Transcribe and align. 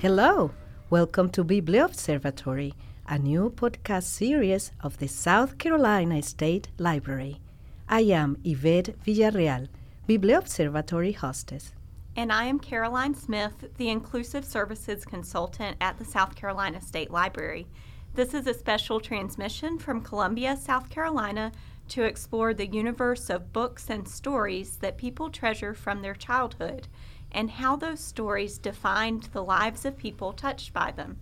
Hello, 0.00 0.52
welcome 0.90 1.28
to 1.30 1.42
Bibliobservatory, 1.42 2.72
a 3.08 3.18
new 3.18 3.50
podcast 3.50 4.04
series 4.04 4.70
of 4.80 4.96
the 4.98 5.08
South 5.08 5.58
Carolina 5.58 6.22
State 6.22 6.68
Library. 6.78 7.40
I 7.88 8.02
am 8.02 8.36
Yvette 8.44 8.94
Villarreal, 9.04 9.66
Bibliobservatory 10.08 11.16
hostess. 11.16 11.72
And 12.14 12.32
I 12.32 12.44
am 12.44 12.60
Caroline 12.60 13.16
Smith, 13.16 13.74
the 13.76 13.88
Inclusive 13.88 14.44
Services 14.44 15.04
Consultant 15.04 15.76
at 15.80 15.98
the 15.98 16.04
South 16.04 16.36
Carolina 16.36 16.80
State 16.80 17.10
Library. 17.10 17.66
This 18.14 18.34
is 18.34 18.46
a 18.46 18.54
special 18.54 19.00
transmission 19.00 19.80
from 19.80 20.02
Columbia, 20.02 20.56
South 20.56 20.90
Carolina, 20.90 21.50
to 21.88 22.04
explore 22.04 22.54
the 22.54 22.68
universe 22.68 23.28
of 23.28 23.52
books 23.52 23.90
and 23.90 24.06
stories 24.06 24.76
that 24.76 24.96
people 24.96 25.28
treasure 25.28 25.74
from 25.74 26.02
their 26.02 26.14
childhood 26.14 26.86
and 27.32 27.50
how 27.50 27.76
those 27.76 28.00
stories 28.00 28.58
defined 28.58 29.24
the 29.32 29.42
lives 29.42 29.84
of 29.84 29.96
people 29.96 30.32
touched 30.32 30.72
by 30.72 30.90
them. 30.90 31.18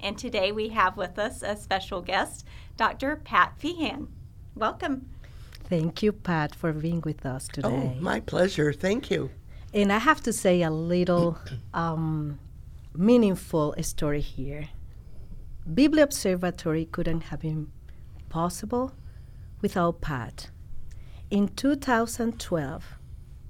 And 0.00 0.18
today 0.18 0.52
we 0.52 0.68
have 0.70 0.96
with 0.96 1.18
us 1.18 1.42
a 1.42 1.56
special 1.56 2.00
guest, 2.00 2.44
Dr. 2.76 3.16
Pat 3.16 3.54
Feehan. 3.60 4.08
Welcome. 4.54 5.08
Thank 5.64 6.02
you, 6.02 6.12
Pat, 6.12 6.54
for 6.54 6.72
being 6.72 7.00
with 7.02 7.24
us 7.24 7.48
today. 7.48 7.68
Oh, 7.68 8.00
my 8.00 8.20
pleasure. 8.20 8.72
Thank 8.72 9.10
you. 9.10 9.30
And 9.72 9.92
I 9.92 9.98
have 9.98 10.20
to 10.22 10.32
say 10.32 10.62
a 10.62 10.70
little 10.70 11.38
um, 11.74 12.38
meaningful 12.94 13.74
story 13.80 14.20
here. 14.20 14.68
Bibliobservatory 15.68 16.90
couldn't 16.90 17.22
have 17.22 17.40
been 17.40 17.70
possible 18.28 18.92
without 19.60 20.00
Pat. 20.00 20.50
In 21.30 21.48
2012, 21.48 22.98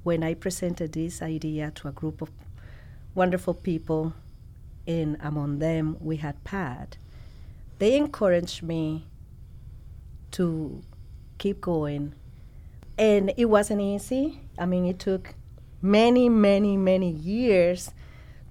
when 0.02 0.23
I 0.23 0.34
presented 0.34 0.92
this 0.92 1.22
idea 1.22 1.70
to 1.77 1.89
a 1.89 1.92
group 1.92 2.22
of 2.22 2.31
wonderful 3.14 3.55
people, 3.55 4.14
and 4.86 5.17
among 5.20 5.59
them 5.59 5.97
we 6.00 6.17
had 6.17 6.42
Pat, 6.44 6.97
they 7.78 7.97
encouraged 7.97 8.62
me 8.62 9.06
to 10.33 10.83
keep 11.39 11.61
going. 11.61 12.14
And 12.98 13.33
it 13.36 13.47
wasn't 13.47 13.81
easy. 13.81 14.41
I 14.59 14.67
mean, 14.67 14.86
it 14.86 14.98
took 14.98 15.34
many, 15.81 16.28
many, 16.28 16.77
many 16.77 17.11
years 17.11 17.91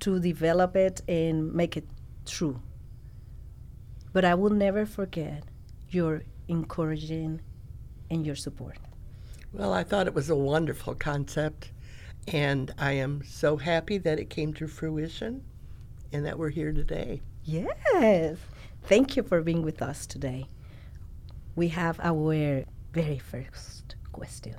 to 0.01 0.19
develop 0.19 0.75
it 0.75 1.01
and 1.07 1.53
make 1.53 1.77
it 1.77 1.87
true. 2.25 2.61
But 4.13 4.25
I 4.25 4.35
will 4.35 4.49
never 4.49 4.85
forget 4.85 5.43
your 5.89 6.23
encouraging 6.47 7.41
and 8.09 8.25
your 8.25 8.35
support. 8.35 8.77
Well, 9.53 9.73
I 9.73 9.83
thought 9.83 10.07
it 10.07 10.13
was 10.13 10.29
a 10.29 10.35
wonderful 10.35 10.95
concept, 10.95 11.71
and 12.27 12.73
I 12.77 12.93
am 12.93 13.21
so 13.25 13.57
happy 13.57 13.97
that 13.99 14.19
it 14.19 14.29
came 14.29 14.53
to 14.55 14.67
fruition 14.67 15.43
and 16.13 16.25
that 16.25 16.39
we're 16.39 16.49
here 16.49 16.71
today. 16.71 17.21
Yes. 17.43 18.37
Thank 18.83 19.15
you 19.15 19.23
for 19.23 19.41
being 19.41 19.61
with 19.61 19.81
us 19.81 20.05
today. 20.05 20.45
We 21.55 21.67
have 21.69 21.99
our 22.01 22.63
very 22.93 23.19
first 23.19 23.95
question. 24.11 24.55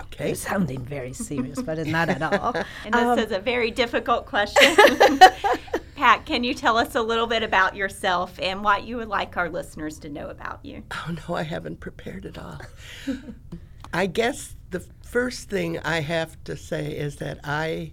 Okay. 0.00 0.30
It's 0.30 0.40
sounding 0.40 0.82
very 0.84 1.12
serious, 1.12 1.60
but 1.60 1.78
it's 1.78 1.90
not 1.90 2.08
at 2.08 2.22
all. 2.22 2.54
And 2.86 2.94
this 2.94 3.02
Um, 3.02 3.18
is 3.18 3.32
a 3.32 3.38
very 3.38 3.70
difficult 3.70 4.24
question. 4.24 4.74
Pat, 5.96 6.24
can 6.24 6.42
you 6.42 6.54
tell 6.54 6.78
us 6.78 6.94
a 6.94 7.02
little 7.02 7.26
bit 7.26 7.42
about 7.42 7.76
yourself 7.76 8.38
and 8.40 8.64
what 8.64 8.84
you 8.84 8.96
would 8.96 9.08
like 9.08 9.36
our 9.36 9.50
listeners 9.50 9.98
to 9.98 10.08
know 10.08 10.28
about 10.30 10.60
you? 10.64 10.82
Oh, 10.92 11.14
no, 11.28 11.34
I 11.34 11.42
haven't 11.42 11.80
prepared 11.80 12.24
at 12.24 12.38
all. 12.38 12.58
I 13.92 14.06
guess 14.06 14.54
the 14.70 14.86
first 15.02 15.50
thing 15.50 15.80
I 15.80 16.00
have 16.00 16.42
to 16.44 16.56
say 16.56 16.92
is 16.96 17.16
that 17.16 17.40
I 17.42 17.90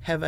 have 0.00 0.24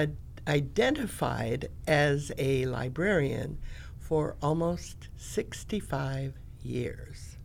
identified 0.46 1.68
as 1.88 2.30
a 2.38 2.66
librarian 2.66 3.58
for 3.98 4.36
almost 4.40 5.08
65 5.16 6.34
years. 6.62 7.36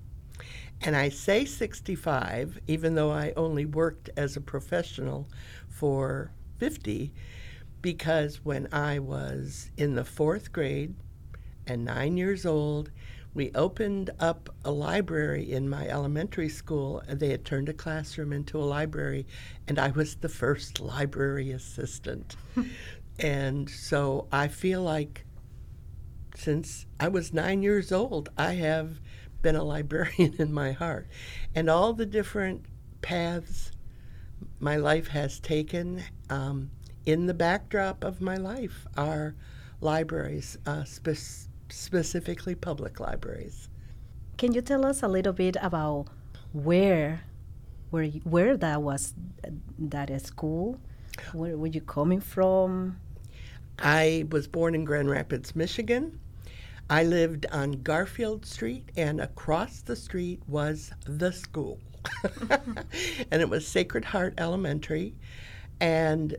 And 0.82 0.96
I 0.96 1.10
say 1.10 1.46
65, 1.46 2.60
even 2.68 2.94
though 2.94 3.12
I 3.12 3.34
only 3.36 3.66
worked 3.66 4.12
as 4.16 4.38
a 4.38 4.42
professional 4.42 5.28
for 5.68 6.32
50, 6.60 7.12
because 7.82 8.46
when 8.46 8.68
I 8.72 9.00
was 9.00 9.72
in 9.78 9.96
the 9.96 10.06
fourth 10.06 10.52
grade 10.52 10.94
and 11.66 11.84
nine 11.84 12.18
years 12.18 12.46
old, 12.46 12.92
we 13.38 13.52
opened 13.54 14.10
up 14.20 14.50
a 14.66 14.72
library 14.72 15.52
in 15.52 15.70
my 15.70 15.88
elementary 15.88 16.50
school. 16.50 17.04
They 17.08 17.30
had 17.30 17.46
turned 17.46 17.70
a 17.70 17.74
classroom 17.74 18.34
into 18.34 18.58
a 18.58 18.66
library, 18.66 19.28
and 19.68 19.78
I 19.78 19.90
was 19.92 20.16
the 20.16 20.28
first 20.28 20.80
library 20.80 21.52
assistant. 21.52 22.36
and 23.20 23.70
so 23.70 24.28
I 24.32 24.48
feel 24.48 24.82
like 24.82 25.24
since 26.34 26.88
I 27.00 27.10
was 27.10 27.32
nine 27.32 27.62
years 27.62 27.92
old, 27.92 28.30
I 28.40 28.54
have 28.54 29.00
been 29.44 29.56
a 29.56 29.64
librarian 29.64 30.34
in 30.40 30.52
my 30.52 30.72
heart. 30.72 31.08
And 31.54 31.70
all 31.70 31.94
the 31.94 32.08
different 32.08 32.66
paths 33.04 33.72
my 34.60 34.78
life 34.78 35.10
has 35.10 35.40
taken 35.40 36.02
um, 36.32 36.72
in 37.06 37.28
the 37.28 37.36
backdrop 37.36 38.04
of 38.04 38.20
my 38.20 38.38
life 38.38 38.88
are 38.98 39.36
libraries, 39.80 40.58
uh, 40.66 40.84
spe- 40.86 41.47
specifically 41.70 42.56
public 42.56 43.00
libraries. 43.00 43.70
Can 44.38 44.54
you 44.54 44.62
tell 44.62 44.86
us 44.86 45.04
a 45.04 45.08
little 45.08 45.34
bit 45.34 45.58
about 45.62 46.08
where, 46.54 47.22
where, 47.90 48.08
where 48.08 48.58
that 48.58 48.82
was, 48.82 49.14
that 49.80 50.26
school? 50.26 50.80
Where 51.34 51.58
were 51.58 51.68
you 51.68 51.82
coming 51.82 52.22
from? 52.22 52.98
I 53.80 54.26
was 54.30 54.48
born 54.48 54.76
in 54.76 54.86
Grand 54.86 55.10
Rapids, 55.10 55.56
Michigan. 55.56 56.20
I 56.90 57.04
lived 57.04 57.46
on 57.52 57.84
Garfield 57.84 58.46
Street, 58.46 58.90
and 58.96 59.20
across 59.20 59.82
the 59.82 59.96
street 59.96 60.42
was 60.48 60.92
the 61.06 61.34
school. 61.34 61.80
and 63.32 63.42
it 63.42 63.50
was 63.50 63.68
Sacred 63.68 64.06
Heart 64.06 64.36
Elementary. 64.38 65.14
And 65.80 66.38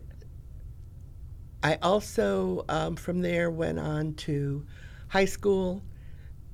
I 1.63 1.77
also, 1.83 2.65
um, 2.69 2.97
from 2.97 3.21
there, 3.21 3.51
went 3.51 3.79
on 3.79 4.15
to 4.15 4.65
high 5.09 5.25
school. 5.25 5.83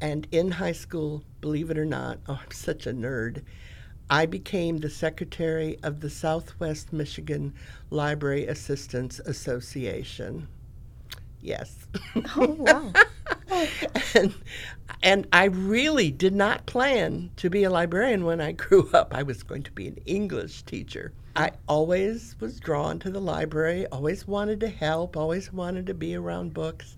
And 0.01 0.27
in 0.33 0.51
high 0.51 0.73
school, 0.73 1.25
believe 1.41 1.71
it 1.71 1.79
or 1.79 1.85
not, 1.85 2.19
oh, 2.29 2.41
I'm 2.43 2.51
such 2.51 2.87
a 2.87 2.93
nerd. 2.93 3.43
I 4.11 4.27
became 4.27 4.79
the 4.79 4.91
secretary 4.91 5.79
of 5.83 6.01
the 6.01 6.11
Southwest 6.11 6.93
Michigan 6.93 7.55
Library 7.91 8.47
Assistants 8.47 9.19
Association. 9.21 10.49
Yes. 11.41 11.87
Oh, 12.37 12.57
wow. 12.59 12.93
Oh. 13.51 13.69
and, 14.15 14.35
and 15.03 15.27
I 15.33 15.45
really 15.45 16.11
did 16.11 16.35
not 16.35 16.65
plan 16.65 17.31
to 17.37 17.51
be 17.51 17.63
a 17.65 17.71
librarian 17.71 18.25
when 18.25 18.41
I 18.41 18.53
grew 18.53 18.89
up. 18.95 19.15
I 19.15 19.23
was 19.23 19.43
going 19.43 19.63
to 19.65 19.73
be 19.73 19.87
an 19.87 19.99
English 20.07 20.63
teacher. 20.63 21.13
I 21.37 21.51
always 21.69 22.37
was 22.41 22.59
drawn 22.59 22.99
to 23.01 23.11
the 23.11 23.21
library, 23.21 23.87
always 23.87 24.27
wanted 24.27 24.61
to 24.61 24.69
help, 24.69 25.17
always 25.17 25.53
wanted 25.53 25.87
to 25.87 25.95
be 25.95 26.15
around 26.15 26.55
books. 26.55 26.97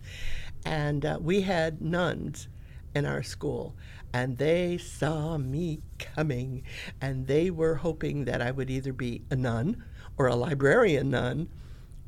And 0.66 1.06
uh, 1.06 1.18
we 1.20 1.42
had 1.42 1.80
nuns 1.80 2.48
in 2.92 3.06
our 3.06 3.22
school, 3.22 3.76
and 4.12 4.36
they 4.36 4.78
saw 4.78 5.38
me 5.38 5.80
coming, 6.00 6.64
and 7.00 7.28
they 7.28 7.50
were 7.50 7.76
hoping 7.76 8.24
that 8.24 8.42
I 8.42 8.50
would 8.50 8.68
either 8.68 8.92
be 8.92 9.22
a 9.30 9.36
nun 9.36 9.84
or 10.18 10.26
a 10.26 10.34
librarian 10.34 11.10
nun, 11.10 11.48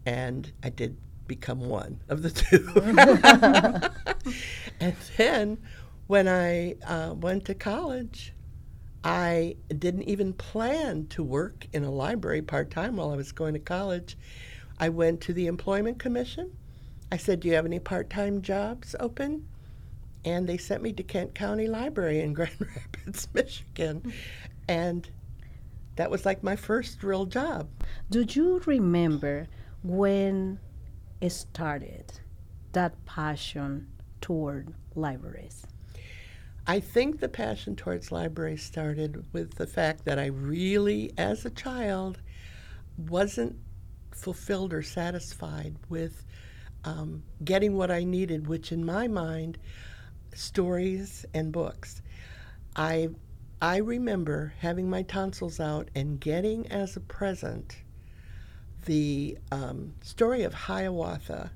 and 0.04 0.50
I 0.64 0.70
did 0.70 0.96
become 1.28 1.60
one 1.60 2.00
of 2.08 2.22
the 2.22 2.30
two. 2.30 2.68
and 4.80 4.96
then 5.16 5.58
when 6.08 6.26
I 6.26 6.74
uh, 6.84 7.14
went 7.14 7.44
to 7.44 7.54
college, 7.54 8.34
I 9.04 9.54
didn't 9.68 10.02
even 10.02 10.32
plan 10.32 11.06
to 11.10 11.22
work 11.22 11.68
in 11.72 11.84
a 11.84 11.92
library 11.92 12.42
part 12.42 12.72
time 12.72 12.96
while 12.96 13.12
I 13.12 13.16
was 13.16 13.30
going 13.30 13.54
to 13.54 13.60
college. 13.60 14.18
I 14.80 14.88
went 14.88 15.20
to 15.22 15.32
the 15.32 15.46
Employment 15.46 16.00
Commission. 16.00 16.50
I 17.10 17.16
said, 17.16 17.40
Do 17.40 17.48
you 17.48 17.54
have 17.54 17.66
any 17.66 17.78
part 17.78 18.10
time 18.10 18.42
jobs 18.42 18.94
open? 19.00 19.46
And 20.24 20.48
they 20.48 20.56
sent 20.56 20.82
me 20.82 20.92
to 20.92 21.02
Kent 21.02 21.34
County 21.34 21.66
Library 21.66 22.20
in 22.20 22.32
Grand 22.34 22.56
Rapids, 22.60 23.28
Michigan. 23.32 24.12
And 24.68 25.08
that 25.96 26.10
was 26.10 26.26
like 26.26 26.42
my 26.42 26.56
first 26.56 27.02
real 27.02 27.24
job. 27.26 27.68
Do 28.10 28.24
you 28.28 28.60
remember 28.66 29.48
when 29.82 30.58
it 31.20 31.30
started, 31.30 32.12
that 32.72 33.04
passion 33.06 33.88
toward 34.20 34.72
libraries? 34.94 35.66
I 36.66 36.80
think 36.80 37.20
the 37.20 37.28
passion 37.30 37.76
towards 37.76 38.12
libraries 38.12 38.62
started 38.62 39.24
with 39.32 39.54
the 39.54 39.66
fact 39.66 40.04
that 40.04 40.18
I 40.18 40.26
really, 40.26 41.12
as 41.16 41.46
a 41.46 41.50
child, 41.50 42.20
wasn't 42.98 43.56
fulfilled 44.10 44.74
or 44.74 44.82
satisfied 44.82 45.76
with 45.88 46.26
um, 46.84 47.22
getting 47.44 47.76
what 47.76 47.90
I 47.90 48.04
needed, 48.04 48.46
which 48.46 48.72
in 48.72 48.84
my 48.84 49.08
mind, 49.08 49.58
stories 50.34 51.24
and 51.34 51.52
books. 51.52 52.02
I 52.76 53.08
I 53.60 53.78
remember 53.78 54.54
having 54.60 54.88
my 54.88 55.02
tonsils 55.02 55.58
out 55.58 55.88
and 55.94 56.20
getting 56.20 56.68
as 56.68 56.96
a 56.96 57.00
present 57.00 57.82
the 58.84 59.36
um, 59.50 59.94
story 60.00 60.44
of 60.44 60.54
Hiawatha, 60.54 61.50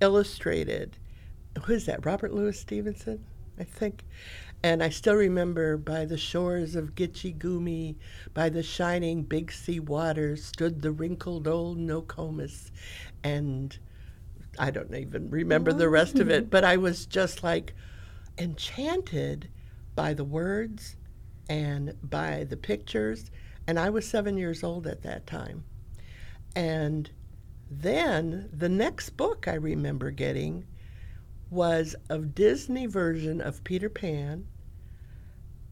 illustrated. 0.00 0.96
Who 1.64 1.72
is 1.74 1.86
that? 1.86 2.04
Robert 2.04 2.32
Louis 2.32 2.58
Stevenson, 2.58 3.24
I 3.58 3.64
think. 3.64 4.04
And 4.64 4.82
I 4.82 4.88
still 4.88 5.16
remember 5.16 5.76
by 5.76 6.06
the 6.06 6.16
shores 6.16 6.74
of 6.74 6.94
Gitche 6.94 7.96
by 8.32 8.48
the 8.48 8.62
shining 8.62 9.22
big 9.22 9.52
sea 9.52 9.78
waters, 9.78 10.42
stood 10.42 10.80
the 10.80 10.90
wrinkled 10.90 11.46
old 11.46 11.76
Nokomis. 11.76 12.70
And 13.22 13.76
I 14.58 14.70
don't 14.70 14.94
even 14.94 15.28
remember 15.28 15.74
the 15.74 15.90
rest 15.90 16.18
of 16.18 16.30
it, 16.30 16.44
mm-hmm. 16.44 16.48
but 16.48 16.64
I 16.64 16.78
was 16.78 17.04
just 17.04 17.42
like 17.42 17.74
enchanted 18.38 19.50
by 19.94 20.14
the 20.14 20.24
words 20.24 20.96
and 21.50 21.94
by 22.02 22.44
the 22.44 22.56
pictures. 22.56 23.30
And 23.66 23.78
I 23.78 23.90
was 23.90 24.08
seven 24.08 24.38
years 24.38 24.64
old 24.64 24.86
at 24.86 25.02
that 25.02 25.26
time. 25.26 25.64
And 26.56 27.10
then 27.70 28.48
the 28.50 28.70
next 28.70 29.10
book 29.10 29.46
I 29.46 29.56
remember 29.56 30.10
getting 30.10 30.64
was 31.50 31.94
a 32.08 32.16
Disney 32.16 32.86
version 32.86 33.42
of 33.42 33.62
Peter 33.62 33.90
Pan 33.90 34.46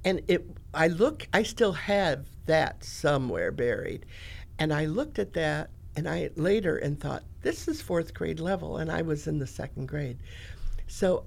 and 0.04 0.22
it 0.28 0.46
I 0.74 0.88
look 0.88 1.26
I 1.32 1.42
still 1.42 1.72
have 1.72 2.26
that 2.46 2.84
somewhere 2.84 3.52
buried. 3.52 4.06
And 4.58 4.72
I 4.72 4.86
looked 4.86 5.18
at 5.18 5.32
that 5.34 5.70
and 5.96 6.08
I 6.08 6.30
later 6.36 6.76
and 6.76 6.98
thought 6.98 7.24
this 7.42 7.68
is 7.68 7.82
4th 7.82 8.14
grade 8.14 8.40
level 8.40 8.76
and 8.76 8.90
I 8.90 9.02
was 9.02 9.26
in 9.26 9.38
the 9.38 9.44
2nd 9.44 9.86
grade. 9.86 10.18
So 10.86 11.24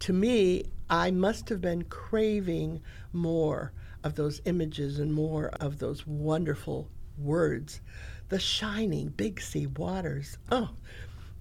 to 0.00 0.12
me 0.12 0.64
I 0.88 1.10
must 1.10 1.48
have 1.48 1.60
been 1.60 1.84
craving 1.84 2.80
more 3.12 3.72
of 4.04 4.14
those 4.14 4.40
images 4.44 4.98
and 4.98 5.12
more 5.12 5.48
of 5.60 5.78
those 5.78 6.06
wonderful 6.06 6.88
words. 7.18 7.80
The 8.28 8.38
shining 8.38 9.08
big 9.08 9.40
sea 9.40 9.66
waters. 9.66 10.38
Oh, 10.50 10.70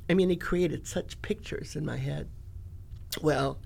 I 0.10 0.14
mean, 0.14 0.30
he 0.30 0.36
created 0.36 0.88
such 0.88 1.22
pictures 1.22 1.76
in 1.76 1.86
my 1.86 1.98
head. 1.98 2.30
Well, 3.22 3.60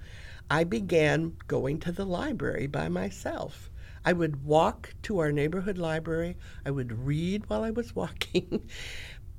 I 0.49 0.63
began 0.63 1.33
going 1.47 1.79
to 1.81 1.91
the 1.91 2.05
library 2.05 2.67
by 2.67 2.89
myself. 2.89 3.69
I 4.03 4.13
would 4.13 4.45
walk 4.45 4.95
to 5.03 5.19
our 5.19 5.31
neighborhood 5.31 5.77
library. 5.77 6.37
I 6.65 6.71
would 6.71 7.05
read 7.05 7.47
while 7.47 7.63
I 7.63 7.71
was 7.71 7.95
walking, 7.95 8.67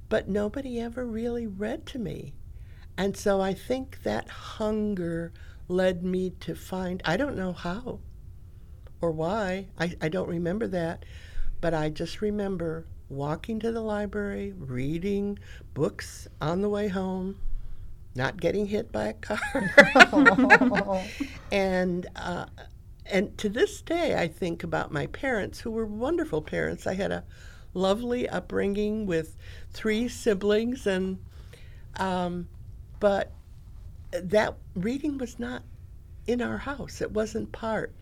but 0.08 0.28
nobody 0.28 0.80
ever 0.80 1.06
really 1.06 1.46
read 1.46 1.86
to 1.86 1.98
me. 1.98 2.34
And 2.96 3.16
so 3.16 3.40
I 3.40 3.54
think 3.54 4.02
that 4.02 4.28
hunger 4.28 5.32
led 5.68 6.04
me 6.04 6.30
to 6.40 6.54
find, 6.54 7.02
I 7.04 7.16
don't 7.16 7.36
know 7.36 7.52
how 7.52 8.00
or 9.00 9.10
why, 9.10 9.68
I, 9.78 9.96
I 10.00 10.08
don't 10.08 10.28
remember 10.28 10.66
that, 10.68 11.04
but 11.60 11.72
I 11.72 11.88
just 11.88 12.20
remember 12.20 12.86
walking 13.08 13.58
to 13.60 13.72
the 13.72 13.80
library, 13.80 14.52
reading 14.56 15.38
books 15.74 16.28
on 16.40 16.60
the 16.60 16.68
way 16.68 16.88
home, 16.88 17.36
not 18.14 18.40
getting 18.40 18.66
hit 18.66 18.90
by 18.90 19.08
a 19.08 19.12
car. 19.14 19.38
and 21.52 22.06
uh, 22.16 22.46
and 23.06 23.36
to 23.38 23.48
this 23.48 23.82
day, 23.82 24.16
I 24.16 24.28
think 24.28 24.62
about 24.62 24.92
my 24.92 25.06
parents, 25.06 25.60
who 25.60 25.70
were 25.70 25.86
wonderful 25.86 26.42
parents. 26.42 26.86
I 26.86 26.94
had 26.94 27.12
a 27.12 27.24
lovely 27.74 28.28
upbringing 28.28 29.06
with 29.06 29.36
three 29.72 30.08
siblings, 30.08 30.86
and 30.86 31.18
um, 31.96 32.48
but 32.98 33.32
that 34.12 34.56
reading 34.74 35.18
was 35.18 35.38
not 35.38 35.62
in 36.26 36.42
our 36.42 36.58
house. 36.58 37.00
It 37.00 37.12
wasn't 37.12 37.52
part 37.52 37.92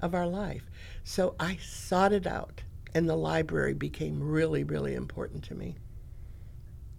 of 0.00 0.14
our 0.14 0.26
life. 0.26 0.70
So 1.04 1.34
I 1.38 1.56
sought 1.56 2.12
it 2.12 2.26
out, 2.26 2.62
and 2.94 3.08
the 3.08 3.16
library 3.16 3.74
became 3.74 4.22
really, 4.22 4.64
really 4.64 4.94
important 4.94 5.44
to 5.44 5.54
me. 5.54 5.76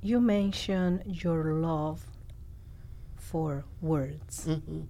You 0.02 0.20
mentioned 0.20 1.04
your 1.06 1.54
love 1.54 2.06
for 3.26 3.66
words. 3.82 4.46
Mm-hmm. 4.48 4.82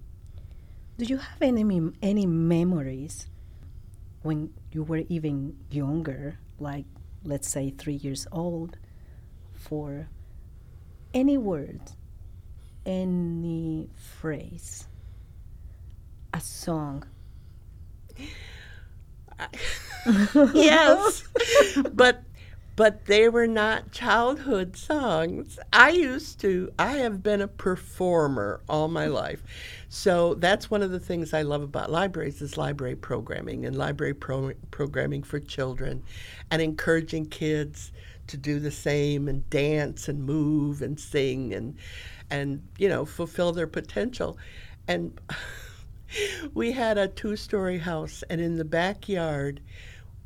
Do 0.98 1.04
you 1.04 1.16
have 1.16 1.42
any 1.42 1.90
any 2.02 2.26
memories 2.26 3.28
when 4.22 4.52
you 4.72 4.82
were 4.82 5.04
even 5.08 5.56
younger, 5.70 6.38
like 6.58 6.84
let's 7.24 7.48
say 7.48 7.70
three 7.70 7.94
years 7.94 8.26
old, 8.32 8.76
for 9.52 10.08
any 11.14 11.36
word, 11.38 11.80
any 12.84 13.88
phrase, 13.96 14.86
a 16.32 16.40
song? 16.40 17.04
yes, 20.54 21.24
but 21.92 22.22
but 22.76 23.06
they 23.06 23.28
were 23.28 23.46
not 23.46 23.90
childhood 23.90 24.76
songs. 24.76 25.58
I 25.72 25.90
used 25.90 26.38
to, 26.40 26.70
I 26.78 26.92
have 26.98 27.22
been 27.22 27.40
a 27.40 27.48
performer 27.48 28.60
all 28.68 28.88
my 28.88 29.06
life. 29.06 29.42
So 29.88 30.34
that's 30.34 30.70
one 30.70 30.82
of 30.82 30.90
the 30.90 31.00
things 31.00 31.32
I 31.32 31.40
love 31.40 31.62
about 31.62 31.90
libraries 31.90 32.42
is 32.42 32.58
library 32.58 32.94
programming 32.94 33.64
and 33.64 33.76
library 33.76 34.12
pro- 34.12 34.52
programming 34.70 35.22
for 35.22 35.40
children 35.40 36.02
and 36.50 36.60
encouraging 36.60 37.26
kids 37.26 37.92
to 38.26 38.36
do 38.36 38.60
the 38.60 38.70
same 38.70 39.26
and 39.26 39.48
dance 39.48 40.08
and 40.08 40.22
move 40.24 40.82
and 40.82 40.98
sing 40.98 41.54
and 41.54 41.76
and 42.28 42.60
you 42.76 42.88
know 42.88 43.04
fulfill 43.04 43.52
their 43.52 43.66
potential. 43.66 44.36
And 44.88 45.18
we 46.54 46.72
had 46.72 46.98
a 46.98 47.08
two-story 47.08 47.78
house 47.78 48.22
and 48.28 48.40
in 48.40 48.56
the 48.56 48.64
backyard 48.64 49.60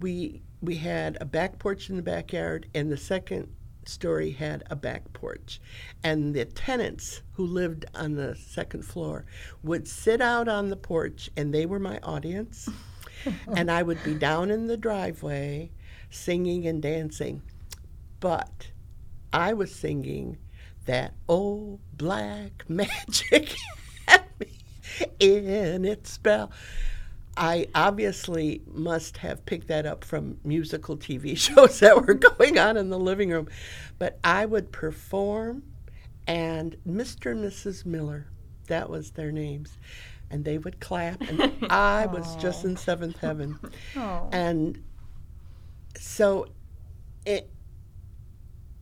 we 0.00 0.43
we 0.61 0.76
had 0.76 1.17
a 1.20 1.25
back 1.25 1.58
porch 1.58 1.88
in 1.88 1.97
the 1.97 2.02
backyard, 2.02 2.69
and 2.75 2.91
the 2.91 2.97
second 2.97 3.49
story 3.87 4.31
had 4.31 4.62
a 4.70 4.76
back 4.76 5.12
porch. 5.12 5.61
And 6.02 6.35
the 6.35 6.44
tenants 6.44 7.23
who 7.32 7.47
lived 7.47 7.87
on 7.94 8.14
the 8.14 8.35
second 8.37 8.85
floor 8.85 9.25
would 9.62 9.88
sit 9.88 10.20
out 10.20 10.49
on 10.49 10.69
the 10.69 10.76
porch, 10.76 11.31
and 11.37 11.52
they 11.52 11.67
were 11.67 11.79
my 11.79 11.99
audience. 12.02 12.69
and 13.55 13.70
I 13.70 13.82
would 13.82 14.02
be 14.05 14.14
down 14.14 14.50
in 14.50 14.67
the 14.67 14.76
driveway 14.76 15.70
singing 16.11 16.67
and 16.67 16.82
dancing. 16.82 17.43
But 18.19 18.69
I 19.32 19.53
was 19.53 19.75
singing 19.75 20.38
that 20.87 21.14
old 21.29 21.81
black 21.93 22.64
magic 22.69 23.55
had 24.06 24.25
me 24.38 24.49
in 25.19 25.85
its 25.85 26.12
spell. 26.12 26.50
I 27.40 27.69
obviously 27.75 28.60
must 28.66 29.16
have 29.16 29.46
picked 29.46 29.69
that 29.69 29.87
up 29.87 30.04
from 30.04 30.37
musical 30.44 30.98
TV 30.98 31.36
shows 31.38 31.81
that 31.81 32.06
were 32.06 32.12
going 32.12 32.58
on 32.58 32.76
in 32.76 32.91
the 32.91 32.98
living 32.98 33.31
room. 33.31 33.48
But 33.98 34.19
I 34.22 34.44
would 34.44 34.70
perform, 34.72 35.62
and 36.26 36.76
Mr. 36.86 37.32
and 37.32 37.43
Mrs. 37.43 37.86
Miller, 37.86 38.26
that 38.67 38.91
was 38.91 39.12
their 39.12 39.32
names, 39.32 39.79
and 40.31 40.44
they 40.44 40.58
would 40.58 40.81
clap, 40.81 41.22
and 41.22 41.50
I 41.70 42.05
was 42.06 42.36
just 42.36 42.67
in 42.67 42.76
seventh 42.76 43.17
heaven. 43.17 43.58
And 44.32 44.82
so, 45.98 46.46
it, 47.24 47.50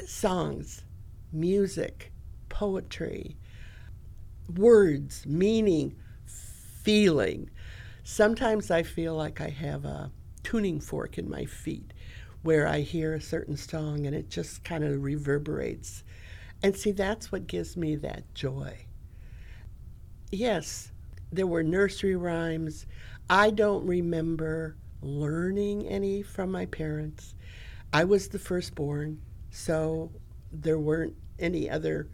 songs, 0.05 0.83
music, 1.33 2.11
poetry, 2.49 3.37
words, 4.57 5.25
meaning, 5.27 5.95
feeling 6.27 7.51
Sometimes 8.11 8.71
I 8.71 8.85
feel 8.85 9.15
like 9.15 9.39
I 9.39 9.51
have 9.51 9.85
a 9.85 10.11
tuning 10.43 10.81
fork 10.81 11.19
in 11.19 11.29
my 11.29 11.45
feet 11.45 11.93
where 12.41 12.67
I 12.67 12.81
hear 12.81 13.13
a 13.13 13.21
certain 13.21 13.59
song 13.59 14.07
and 14.07 14.17
it 14.17 14.31
just 14.31 14.65
kind 14.65 14.83
of 14.83 15.03
reverberates. 15.03 16.05
And 16.63 16.75
see, 16.75 16.91
that's 16.91 17.31
what 17.31 17.47
gives 17.47 17.77
me 17.77 17.97
that 17.97 18.35
joy. 18.35 18.87
Yes, 20.33 20.91
there 21.31 21.47
were 21.47 21.63
nursery 21.63 22.17
rhymes. 22.17 22.87
I 23.29 23.51
don't 23.51 23.87
remember 23.87 24.79
learning 25.03 25.87
any 25.87 26.23
from 26.23 26.51
my 26.51 26.65
parents. 26.65 27.35
I 27.93 28.05
was 28.05 28.29
the 28.29 28.39
firstborn, 28.39 29.21
so 29.51 30.11
there 30.51 30.79
weren't 30.79 31.15
any 31.39 31.69
other 31.69 32.09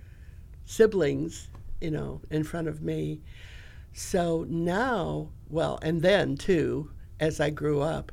siblings, 0.64 1.50
you 1.80 1.92
know, 1.92 2.20
in 2.32 2.42
front 2.42 2.66
of 2.66 2.82
me. 2.82 3.20
So 3.96 4.44
now, 4.48 5.30
well, 5.48 5.78
and 5.80 6.02
then 6.02 6.36
too, 6.36 6.90
as 7.20 7.38
I 7.38 7.50
grew 7.50 7.80
up, 7.80 8.10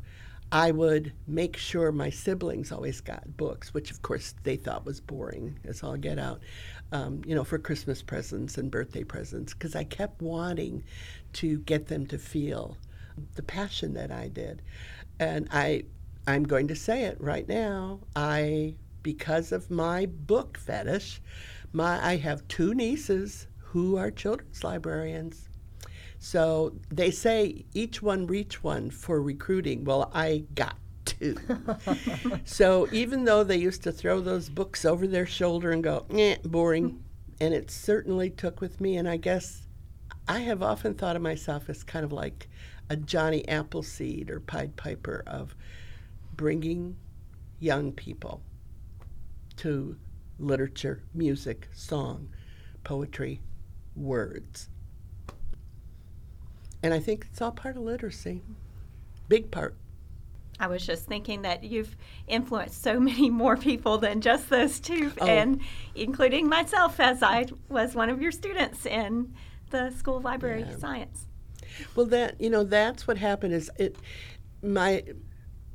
I 0.51 0.69
would 0.69 1.11
make 1.25 1.57
sure 1.57 1.91
my 1.91 2.11
siblings 2.11 2.71
always 2.71 3.01
got 3.01 3.35
books, 3.35 3.73
which 3.73 3.89
of 3.89 4.03
course 4.03 4.35
they 4.43 4.57
thought 4.57 4.85
was 4.85 4.99
boring 4.99 5.59
as 5.63 5.81
all 5.81 5.97
get 5.97 6.19
out, 6.19 6.41
um, 6.91 7.23
you 7.25 7.33
know, 7.33 7.43
for 7.43 7.57
Christmas 7.57 8.03
presents 8.03 8.59
and 8.59 8.69
birthday 8.69 9.03
presents, 9.03 9.55
because 9.55 9.75
I 9.75 9.83
kept 9.83 10.21
wanting 10.21 10.83
to 11.33 11.57
get 11.59 11.87
them 11.87 12.05
to 12.07 12.19
feel 12.19 12.77
the 13.33 13.41
passion 13.41 13.95
that 13.95 14.11
I 14.11 14.27
did. 14.27 14.61
And 15.19 15.47
I, 15.51 15.85
I'm 16.27 16.43
going 16.43 16.67
to 16.67 16.75
say 16.75 17.05
it 17.05 17.19
right 17.19 17.47
now. 17.47 18.01
I, 18.15 18.75
because 19.01 19.51
of 19.51 19.71
my 19.71 20.05
book 20.05 20.59
fetish, 20.59 21.21
my 21.73 22.05
I 22.05 22.17
have 22.17 22.47
two 22.47 22.75
nieces 22.75 23.47
who 23.57 23.97
are 23.97 24.11
children's 24.11 24.63
librarians 24.63 25.47
so 26.23 26.75
they 26.91 27.09
say 27.09 27.65
each 27.73 28.03
one 28.03 28.27
reach 28.27 28.63
one 28.63 28.91
for 28.91 29.19
recruiting. 29.19 29.83
Well, 29.83 30.11
I 30.13 30.43
got 30.53 30.75
two. 31.03 31.35
so 32.45 32.87
even 32.91 33.25
though 33.25 33.43
they 33.43 33.57
used 33.57 33.81
to 33.83 33.91
throw 33.91 34.21
those 34.21 34.47
books 34.47 34.85
over 34.85 35.07
their 35.07 35.25
shoulder 35.25 35.71
and 35.71 35.83
go, 35.83 36.05
eh, 36.11 36.35
boring, 36.43 37.03
and 37.39 37.55
it 37.55 37.71
certainly 37.71 38.29
took 38.29 38.61
with 38.61 38.79
me. 38.79 38.97
And 38.97 39.09
I 39.09 39.17
guess 39.17 39.65
I 40.27 40.41
have 40.41 40.61
often 40.61 40.93
thought 40.93 41.15
of 41.15 41.23
myself 41.23 41.71
as 41.71 41.83
kind 41.83 42.05
of 42.05 42.11
like 42.11 42.47
a 42.91 42.95
Johnny 42.95 43.43
Appleseed 43.49 44.29
or 44.29 44.39
Pied 44.39 44.75
Piper 44.75 45.23
of 45.25 45.55
bringing 46.35 46.97
young 47.59 47.91
people 47.91 48.43
to 49.57 49.97
literature, 50.37 51.01
music, 51.15 51.67
song, 51.73 52.29
poetry, 52.83 53.41
words. 53.95 54.69
And 56.83 56.93
I 56.93 56.99
think 56.99 57.27
it's 57.29 57.41
all 57.41 57.51
part 57.51 57.75
of 57.77 57.83
literacy. 57.83 58.41
Big 59.27 59.51
part. 59.51 59.75
I 60.59 60.67
was 60.67 60.85
just 60.85 61.05
thinking 61.05 61.41
that 61.41 61.63
you've 61.63 61.95
influenced 62.27 62.81
so 62.83 62.99
many 62.99 63.29
more 63.29 63.57
people 63.57 63.97
than 63.97 64.21
just 64.21 64.49
those 64.49 64.79
two, 64.79 65.11
Oh. 65.19 65.25
and 65.25 65.61
including 65.95 66.47
myself, 66.47 66.99
as 66.99 67.23
I 67.23 67.45
was 67.69 67.95
one 67.95 68.09
of 68.09 68.21
your 68.21 68.31
students 68.31 68.85
in 68.85 69.33
the 69.71 69.89
School 69.91 70.17
of 70.17 70.23
Library 70.25 70.61
Yeah. 70.69 70.77
Science. 70.77 71.27
Well, 71.95 72.05
that 72.07 72.39
you 72.39 72.49
know, 72.49 72.63
that's 72.63 73.07
what 73.07 73.17
happened. 73.17 73.53
Is 73.53 73.71
it 73.77 73.95
my 74.61 75.03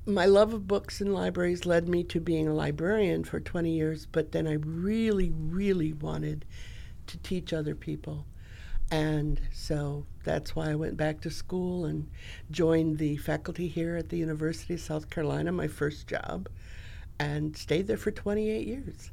my 0.09 0.25
love 0.27 0.55
of 0.55 0.69
books 0.69 1.01
and 1.01 1.13
libraries 1.13 1.67
led 1.67 1.89
me 1.89 2.05
to 2.05 2.21
being 2.21 2.47
a 2.47 2.55
librarian 2.55 3.25
for 3.25 3.41
20 3.41 3.73
years, 3.73 4.07
but 4.07 4.31
then 4.31 4.47
I 4.47 4.53
really, 4.53 5.31
really 5.35 5.93
wanted 5.93 6.45
to 7.09 7.19
teach 7.19 7.53
other 7.53 7.75
people. 7.75 8.25
And 8.90 9.40
so 9.52 10.07
that's 10.25 10.55
why 10.55 10.71
I 10.71 10.75
went 10.75 10.97
back 10.97 11.21
to 11.23 11.31
school 11.31 11.85
and 11.85 12.09
joined 12.50 12.99
the 12.99 13.16
faculty 13.16 13.69
here 13.69 13.97
at 13.97 14.11
the 14.11 14.19
University 14.19 14.75
of 14.75 14.81
South 14.81 15.11
Carolina, 15.11 15.50
my 15.50 15.66
first 15.66 16.07
job, 16.07 16.49
and 17.19 17.57
stayed 17.57 17.88
there 17.88 17.97
for 17.97 18.11
28 18.11 18.66
years. 18.66 19.11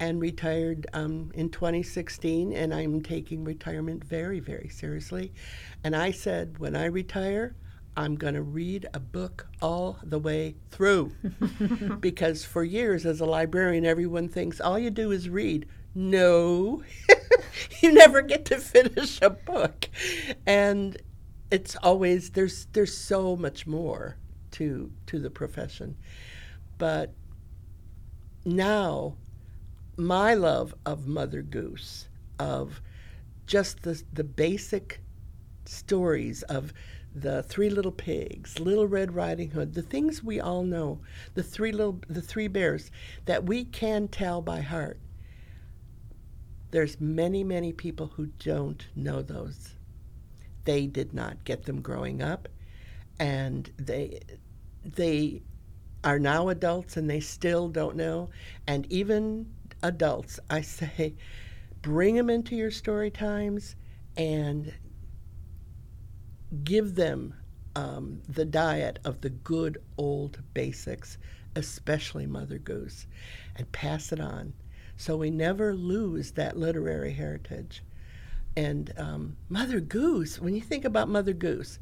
And 0.00 0.20
retired 0.20 0.88
um, 0.92 1.30
in 1.34 1.50
2016, 1.50 2.52
and 2.52 2.74
I'm 2.74 3.00
taking 3.00 3.44
retirement 3.44 4.02
very, 4.02 4.40
very 4.40 4.68
seriously. 4.68 5.32
And 5.84 5.94
I 5.94 6.10
said, 6.10 6.58
when 6.58 6.74
I 6.74 6.86
retire, 6.86 7.54
I'm 7.96 8.16
going 8.16 8.34
to 8.34 8.42
read 8.42 8.88
a 8.92 8.98
book 8.98 9.46
all 9.62 9.98
the 10.02 10.18
way 10.18 10.56
through. 10.70 11.12
because 12.00 12.44
for 12.44 12.64
years 12.64 13.06
as 13.06 13.20
a 13.20 13.24
librarian, 13.24 13.86
everyone 13.86 14.28
thinks 14.28 14.60
all 14.60 14.78
you 14.78 14.90
do 14.90 15.12
is 15.12 15.28
read. 15.28 15.68
No, 15.94 16.82
you 17.80 17.92
never 17.92 18.22
get 18.22 18.44
to 18.46 18.58
finish 18.58 19.20
a 19.22 19.30
book. 19.30 19.88
And 20.46 20.96
it's 21.50 21.76
always 21.76 22.30
there's 22.30 22.66
there's 22.72 22.96
so 22.96 23.36
much 23.36 23.66
more 23.66 24.16
to 24.52 24.90
to 25.06 25.18
the 25.18 25.30
profession. 25.30 25.96
But 26.78 27.12
now 28.44 29.16
my 29.96 30.34
love 30.34 30.74
of 30.84 31.06
Mother 31.06 31.42
Goose, 31.42 32.08
of 32.38 32.80
just 33.46 33.82
the 33.82 34.02
the 34.12 34.24
basic 34.24 35.00
stories 35.66 36.42
of 36.44 36.72
the 37.14 37.42
three 37.44 37.70
little 37.70 37.92
pigs, 37.92 38.58
Little 38.58 38.88
Red 38.88 39.14
Riding 39.14 39.50
Hood, 39.50 39.74
the 39.74 39.82
things 39.82 40.24
we 40.24 40.40
all 40.40 40.64
know, 40.64 41.00
the 41.34 41.42
three 41.44 41.70
little 41.70 42.00
the 42.08 42.22
three 42.22 42.48
bears 42.48 42.90
that 43.26 43.44
we 43.46 43.64
can 43.64 44.08
tell 44.08 44.42
by 44.42 44.60
heart. 44.60 44.98
There's 46.74 47.00
many, 47.00 47.44
many 47.44 47.72
people 47.72 48.08
who 48.16 48.26
don't 48.40 48.84
know 48.96 49.22
those. 49.22 49.76
They 50.64 50.88
did 50.88 51.14
not 51.14 51.44
get 51.44 51.66
them 51.66 51.80
growing 51.80 52.20
up 52.20 52.48
and 53.20 53.70
they 53.76 54.18
they 54.84 55.42
are 56.02 56.18
now 56.18 56.48
adults 56.48 56.96
and 56.96 57.08
they 57.08 57.20
still 57.20 57.68
don't 57.68 57.94
know 57.94 58.28
and 58.66 58.90
even 58.90 59.54
adults 59.84 60.40
I 60.50 60.62
say 60.62 61.14
bring 61.80 62.16
them 62.16 62.28
into 62.28 62.56
your 62.56 62.72
story 62.72 63.12
times 63.12 63.76
and 64.16 64.74
give 66.64 66.96
them 66.96 67.34
um, 67.76 68.20
the 68.28 68.44
diet 68.44 68.98
of 69.04 69.20
the 69.20 69.30
good 69.30 69.78
old 69.96 70.42
basics, 70.54 71.18
especially 71.54 72.26
Mother 72.26 72.58
Goose, 72.58 73.06
and 73.54 73.70
pass 73.70 74.10
it 74.10 74.18
on 74.18 74.54
so 74.96 75.16
we 75.16 75.30
never 75.30 75.74
lose 75.74 76.32
that 76.32 76.56
literary 76.56 77.12
heritage. 77.12 77.82
And 78.56 78.92
um, 78.96 79.36
Mother 79.48 79.80
Goose, 79.80 80.40
when 80.40 80.54
you 80.54 80.60
think 80.60 80.84
about 80.84 81.08
Mother 81.08 81.32
Goose, 81.32 81.78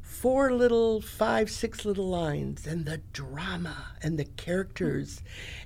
four 0.00 0.52
little, 0.52 1.00
five, 1.00 1.50
six 1.50 1.84
little 1.84 2.08
lines, 2.08 2.66
and 2.66 2.84
the 2.84 2.98
drama 3.12 3.86
and 4.02 4.18
the 4.18 4.24
characters 4.24 5.22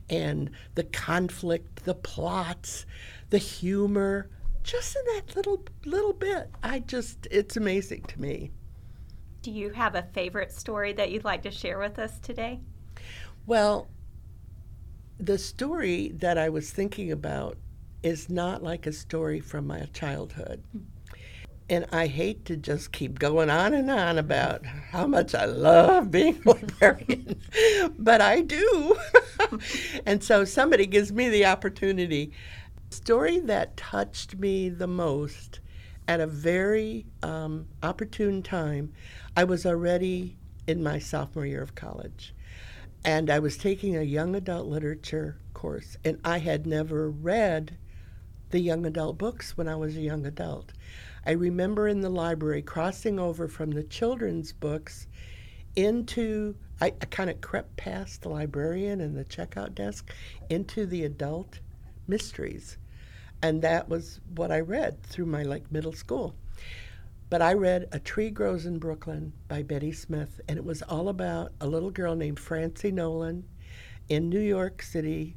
and 0.09 0.51
the 0.75 0.85
conflict, 0.85 1.85
the 1.85 1.95
plots, 1.95 2.87
the 3.31 3.39
humor, 3.39 4.31
just 4.63 4.97
in 4.97 5.15
that 5.15 5.37
little 5.37 5.63
little 5.85 6.13
bit. 6.13 6.51
I 6.63 6.81
just 6.81 7.29
it's 7.31 7.57
amazing 7.57 8.03
to 8.05 8.21
me. 8.21 8.51
Do 9.43 9.51
you 9.53 9.71
have 9.71 9.95
a 9.95 10.03
favorite 10.03 10.53
story 10.53 10.93
that 10.95 11.11
you'd 11.11 11.25
like 11.25 11.43
to 11.43 11.51
share 11.51 11.79
with 11.79 11.99
us 11.99 12.19
today? 12.19 12.61
Well, 13.47 13.87
the 15.19 15.39
story 15.39 16.13
that 16.17 16.37
I 16.39 16.49
was 16.49 16.71
thinking 16.71 17.11
about 17.11 17.57
is 18.03 18.29
not 18.29 18.63
like 18.63 18.87
a 18.87 18.93
story 18.93 19.41
from 19.41 19.67
my 19.67 19.89
childhood. 19.93 20.63
And 21.69 21.87
I 21.91 22.07
hate 22.07 22.45
to 22.45 22.57
just 22.57 22.93
keep 22.93 23.19
going 23.19 23.51
on 23.51 23.75
and 23.75 23.91
on 23.91 24.19
about 24.19 24.65
how 24.65 25.07
much 25.07 25.35
I 25.35 25.47
love 25.47 26.13
being 26.13 26.41
a 26.47 26.51
librarian, 26.51 27.41
but 27.99 28.21
I 28.21 28.43
do. 28.43 28.97
and 30.07 30.23
so 30.23 30.45
somebody 30.45 30.87
gives 30.87 31.11
me 31.11 31.29
the 31.29 31.47
opportunity. 31.47 32.33
Story 32.91 33.41
that 33.41 33.77
touched 33.77 34.37
me 34.37 34.69
the 34.69 34.87
most 34.87 35.59
at 36.07 36.21
a 36.21 36.27
very 36.27 37.05
um, 37.25 37.67
opportune 37.83 38.43
time, 38.43 38.93
I 39.37 39.43
was 39.43 39.67
already 39.67 40.37
in 40.69 40.83
my 40.83 41.01
sophomore 41.01 41.47
year 41.47 41.63
of 41.63 41.75
college. 41.75 42.33
And 43.07 43.31
I 43.31 43.39
was 43.39 43.57
taking 43.57 43.97
a 43.97 44.03
young 44.03 44.35
adult 44.35 44.67
literature 44.67 45.39
course, 45.55 45.97
and 46.05 46.19
I 46.25 46.39
had 46.39 46.67
never 46.67 47.09
read 47.09 47.79
the 48.51 48.59
young 48.59 48.85
adult 48.85 49.17
books 49.17 49.57
when 49.57 49.69
I 49.69 49.77
was 49.77 49.97
a 49.97 50.01
young 50.01 50.27
adult. 50.27 50.73
I 51.25 51.31
remember 51.31 51.87
in 51.87 52.01
the 52.01 52.11
library 52.11 52.63
crossing 52.63 53.21
over 53.21 53.47
from 53.47 53.71
the 53.71 53.85
children's 53.85 54.53
books 54.53 55.07
into, 55.77 56.57
I, 56.81 56.87
I 56.87 57.05
kind 57.05 57.31
of 57.31 57.41
crept 57.41 57.77
past 57.77 58.23
the 58.23 58.29
librarian 58.29 59.01
and 59.01 59.17
the 59.17 59.25
checkout 59.25 59.77
desk 59.77 60.13
into 60.51 60.85
the 60.85 61.05
adult 61.05 61.61
mysteries. 62.09 62.77
And 63.41 63.63
that 63.63 63.89
was 63.89 64.19
what 64.35 64.51
I 64.51 64.59
read 64.59 65.01
through 65.05 65.27
my 65.27 65.45
like 65.45 65.71
middle 65.71 65.93
school. 65.93 66.35
But 67.29 67.43
I 67.43 67.55
read 67.55 67.89
A 67.91 67.99
Tree 67.99 68.31
Grows 68.31 68.67
in 68.67 68.79
Brooklyn 68.79 69.33
by 69.49 69.65
Betty 69.65 69.91
Smith, 69.91 70.41
and 70.49 70.59
it 70.59 70.65
was 70.65 70.83
all 70.83 71.09
about 71.09 71.53
a 71.61 71.67
little 71.67 71.91
girl 71.91 72.15
named 72.15 72.39
Francie 72.39 72.93
Nolan 72.93 73.45
in 74.09 74.29
New 74.29 74.41
York 74.41 74.81
City 74.81 75.37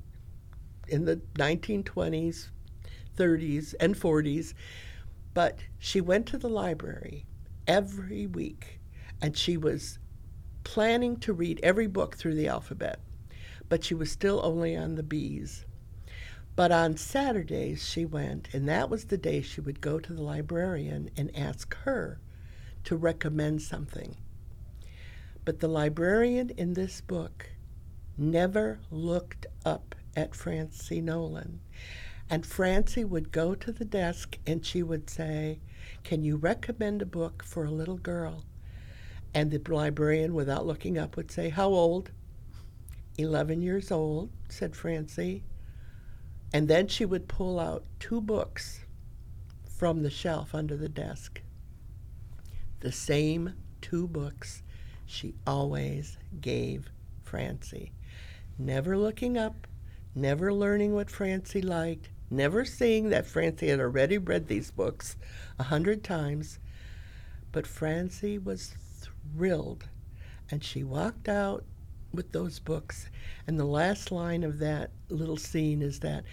in 0.87 1.05
the 1.05 1.15
1920s, 1.35 2.49
30s, 3.17 3.73
and 3.79 3.95
40s. 3.95 4.53
But 5.33 5.59
she 5.79 5.99
went 5.99 6.27
to 6.27 6.37
the 6.37 6.47
library 6.47 7.25
every 7.65 8.27
week, 8.27 8.79
and 9.19 9.35
she 9.35 9.57
was 9.57 9.97
planning 10.63 11.17
to 11.17 11.33
read 11.33 11.59
every 11.63 11.87
book 11.87 12.15
through 12.17 12.35
the 12.35 12.47
alphabet, 12.47 12.99
but 13.67 13.83
she 13.83 13.95
was 13.95 14.11
still 14.11 14.39
only 14.43 14.75
on 14.75 14.93
the 14.93 15.03
B's. 15.03 15.65
But 16.59 16.73
on 16.73 16.97
Saturdays, 16.97 17.87
she 17.87 18.03
went, 18.03 18.49
and 18.51 18.67
that 18.67 18.89
was 18.89 19.05
the 19.05 19.17
day 19.17 19.41
she 19.41 19.61
would 19.61 19.79
go 19.79 19.97
to 19.97 20.11
the 20.11 20.21
librarian 20.21 21.09
and 21.15 21.31
ask 21.33 21.73
her 21.85 22.19
to 22.83 22.97
recommend 22.97 23.61
something. 23.61 24.17
But 25.45 25.61
the 25.61 25.69
librarian 25.69 26.49
in 26.49 26.73
this 26.73 26.99
book 26.99 27.51
never 28.17 28.81
looked 28.91 29.45
up 29.65 29.95
at 30.17 30.35
Francie 30.35 30.99
Nolan. 30.99 31.61
And 32.29 32.45
Francie 32.45 33.05
would 33.05 33.31
go 33.31 33.55
to 33.55 33.71
the 33.71 33.85
desk 33.85 34.37
and 34.45 34.65
she 34.65 34.83
would 34.83 35.09
say, 35.09 35.61
Can 36.03 36.25
you 36.25 36.35
recommend 36.35 37.01
a 37.01 37.05
book 37.05 37.41
for 37.41 37.63
a 37.63 37.71
little 37.71 37.99
girl? 37.99 38.43
And 39.33 39.49
the 39.49 39.61
librarian, 39.73 40.33
without 40.33 40.67
looking 40.67 40.97
up, 40.97 41.15
would 41.15 41.31
say, 41.31 41.47
How 41.47 41.69
old? 41.69 42.11
11 43.17 43.61
years 43.61 43.93
old, 43.93 44.29
said 44.49 44.75
Francie. 44.75 45.45
And 46.53 46.67
then 46.67 46.87
she 46.87 47.05
would 47.05 47.27
pull 47.27 47.59
out 47.59 47.85
two 47.99 48.21
books 48.21 48.85
from 49.77 50.01
the 50.01 50.09
shelf 50.09 50.55
under 50.55 50.75
the 50.75 50.89
desk. 50.89 51.41
The 52.79 52.91
same 52.91 53.53
two 53.81 54.07
books 54.07 54.63
she 55.05 55.35
always 55.45 56.17
gave 56.41 56.89
Francie. 57.23 57.91
Never 58.57 58.97
looking 58.97 59.37
up, 59.37 59.67
never 60.15 60.53
learning 60.53 60.93
what 60.93 61.09
Francie 61.09 61.61
liked, 61.61 62.09
never 62.29 62.65
seeing 62.65 63.09
that 63.09 63.25
Francie 63.25 63.69
had 63.69 63.79
already 63.79 64.17
read 64.17 64.47
these 64.47 64.71
books 64.71 65.15
a 65.57 65.63
hundred 65.63 66.03
times. 66.03 66.59
But 67.51 67.65
Francie 67.65 68.37
was 68.37 68.75
thrilled, 69.01 69.85
and 70.51 70.63
she 70.63 70.83
walked 70.83 71.29
out 71.29 71.63
with 72.13 72.31
those 72.31 72.59
books. 72.59 73.09
And 73.47 73.59
the 73.59 73.65
last 73.65 74.11
line 74.11 74.43
of 74.43 74.59
that 74.59 74.91
little 75.09 75.37
scene 75.37 75.81
is 75.81 75.99
that 75.99 76.23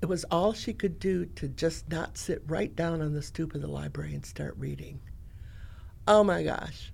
it 0.00 0.06
was 0.06 0.24
all 0.24 0.52
she 0.52 0.72
could 0.72 0.98
do 0.98 1.26
to 1.26 1.48
just 1.48 1.88
not 1.88 2.16
sit 2.16 2.42
right 2.46 2.74
down 2.74 3.00
on 3.00 3.14
the 3.14 3.22
stoop 3.22 3.54
of 3.54 3.60
the 3.60 3.66
library 3.66 4.14
and 4.14 4.24
start 4.24 4.54
reading. 4.58 5.00
Oh 6.06 6.24
my 6.24 6.42
gosh. 6.42 6.92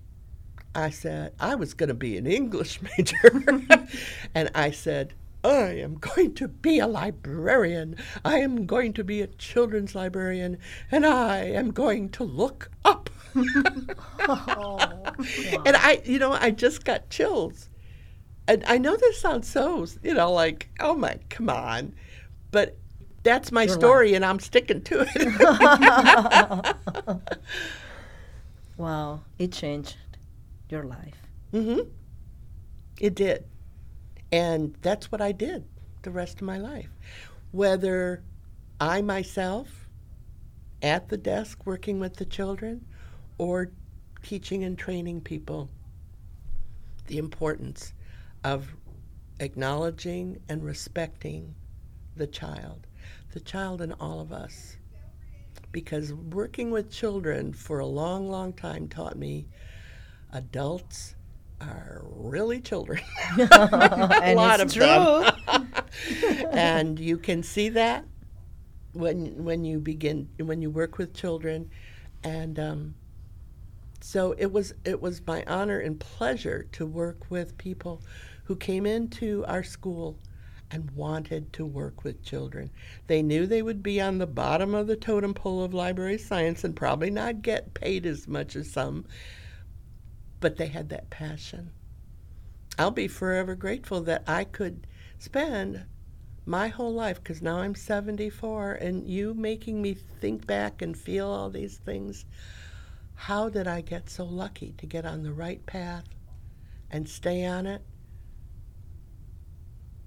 I 0.75 0.91
said, 0.91 1.33
I 1.41 1.55
was 1.55 1.75
going 1.75 1.89
to 1.89 1.95
be 1.95 2.17
an 2.17 2.27
English 2.27 2.81
major. 2.99 3.43
and 4.35 4.51
I 4.55 4.71
said, 4.71 5.15
I 5.45 5.79
am 5.79 5.95
going 5.95 6.35
to 6.35 6.49
be 6.49 6.79
a 6.79 6.87
librarian. 6.87 7.97
I 8.25 8.39
am 8.39 8.67
going 8.67 8.93
to 8.95 9.05
be 9.05 9.21
a 9.21 9.27
children's 9.27 9.95
librarian, 9.95 10.59
and 10.91 11.07
I 11.07 11.39
am 11.39 11.71
going 11.71 12.09
to 12.11 12.25
look 12.25 12.71
up. 12.85 13.09
oh, 13.37 14.79
and 15.65 15.77
I, 15.77 16.03
you 16.05 16.19
know, 16.19 16.33
I 16.33 16.51
just 16.51 16.85
got 16.85 17.09
chills. 17.09 17.69
And 18.49 18.65
I 18.67 18.79
know 18.79 18.97
this 18.97 19.21
sounds 19.21 19.47
so, 19.47 19.87
you 20.03 20.15
know, 20.15 20.33
like, 20.33 20.71
oh 20.81 20.95
my, 20.95 21.19
come 21.29 21.51
on. 21.51 21.93
But 22.51 22.79
that's 23.23 23.53
my 23.53 23.67
story, 23.67 24.15
and 24.15 24.25
I'm 24.25 24.41
sticking 24.41 24.81
to 24.85 25.07
it. 25.07 27.21
wow, 28.79 29.21
it 29.39 29.53
changed 29.53 29.99
your 30.71 30.85
life. 30.85 31.21
Mm-hmm. 31.53 31.91
It 32.99 33.15
did. 33.15 33.45
And 34.33 34.75
that's 34.81 35.13
what 35.13 35.21
I 35.21 35.33
did 35.33 35.65
the 36.03 36.11
rest 36.11 36.37
of 36.37 36.43
my 36.43 36.57
life. 36.57 36.89
Whether 37.53 38.23
I 38.81 39.03
myself 39.03 39.87
at 40.83 41.11
the 41.11 41.19
desk 41.19 41.67
working 41.67 42.01
with 42.01 42.17
the 42.17 42.25
children 42.25 42.87
or 43.37 43.71
teaching 44.23 44.65
and 44.65 44.79
training 44.79 45.21
people 45.21 45.69
the 47.09 47.19
importance 47.19 47.93
of 48.45 48.75
acknowledging 49.41 50.39
and 50.49 50.65
respecting 50.65 51.55
the 52.17 52.27
child, 52.27 52.87
the 53.33 53.41
child 53.41 53.81
in 53.81 53.93
all 53.93 54.21
of 54.21 54.33
us. 54.33 54.77
Because 55.71 56.13
working 56.15 56.71
with 56.71 56.91
children 56.91 57.53
for 57.53 57.79
a 57.79 57.87
long, 57.87 58.31
long 58.31 58.53
time 58.53 58.89
taught 58.89 59.17
me 59.17 59.49
adults 60.33 61.15
are 61.61 62.03
really 62.05 62.61
children. 62.61 63.01
a 63.39 64.35
lot 64.35 64.61
of 64.61 64.73
true. 64.73 64.85
them. 64.85 65.73
and 66.53 66.99
you 66.99 67.19
can 67.19 67.43
see 67.43 67.69
that 67.71 68.05
when 68.93 69.45
when 69.45 69.65
you 69.65 69.79
begin 69.79 70.29
when 70.39 70.63
you 70.63 70.71
work 70.71 70.99
with 70.99 71.15
children, 71.15 71.71
and 72.25 72.59
um, 72.59 72.95
so 74.01 74.35
it 74.39 74.53
was 74.53 74.75
it 74.85 75.01
was 75.01 75.27
my 75.27 75.45
honor 75.47 75.79
and 75.81 75.99
pleasure 75.99 76.67
to 76.73 76.87
work 76.87 77.31
with 77.31 77.59
people 77.59 78.03
who 78.45 78.57
came 78.57 78.87
into 78.87 79.45
our 79.47 79.63
school 79.63 80.19
and 80.71 80.91
wanted 80.93 81.53
to 81.55 81.65
work 81.65 82.05
with 82.05 82.23
children. 82.23 82.71
They 83.07 83.23
knew 83.23 83.47
they 83.47 83.63
would 83.63 83.83
be 83.83 84.01
on 84.01 84.19
the 84.19 84.27
bottom 84.27 84.75
of 84.75 84.87
the 84.87 84.97
totem 84.97 85.35
pole 85.35 85.65
of 85.65 85.73
library 85.73 86.19
science 86.19 86.63
and 86.65 86.77
probably 86.77 87.11
not 87.11 87.43
get 87.43 87.75
paid 87.75 88.05
as 88.05 88.29
much 88.29 88.55
as 88.55 88.71
some, 88.71 89.07
but 90.41 90.57
they 90.57 90.67
had 90.67 90.91
that 90.91 91.11
passion. 91.11 91.71
I'll 92.79 92.91
be 92.91 93.09
forever 93.09 93.55
grateful 93.55 94.03
that 94.03 94.25
I 94.27 94.45
could 94.45 94.87
spend 95.19 95.85
my 96.47 96.69
whole 96.69 96.95
life, 96.95 97.23
because 97.23 97.43
now 97.43 97.59
I'm 97.59 97.75
74, 97.75 98.75
and 98.75 99.07
you 99.07 99.35
making 99.35 99.83
me 99.83 99.95
think 99.95 100.47
back 100.47 100.81
and 100.81 100.97
feel 100.97 101.27
all 101.27 101.51
these 101.51 101.77
things. 101.77 102.25
How 103.23 103.49
did 103.49 103.67
I 103.67 103.81
get 103.81 104.09
so 104.09 104.25
lucky 104.25 104.75
to 104.79 104.87
get 104.87 105.05
on 105.05 105.25
the 105.25 105.33
right 105.33 105.65
path 105.67 106.05
and 106.89 107.09
stay 107.09 107.45
on 107.45 107.67
it? 107.67 107.83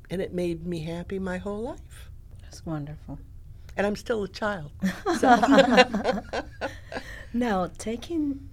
And 0.09 0.21
it 0.21 0.33
made 0.33 0.65
me 0.65 0.83
happy 0.83 1.19
my 1.19 1.37
whole 1.37 1.61
life. 1.61 2.09
That's 2.41 2.65
wonderful. 2.65 3.19
And 3.75 3.85
I'm 3.85 3.97
still 3.97 4.23
a 4.23 4.27
child. 4.29 4.71
now, 7.33 7.69
taking 7.77 8.49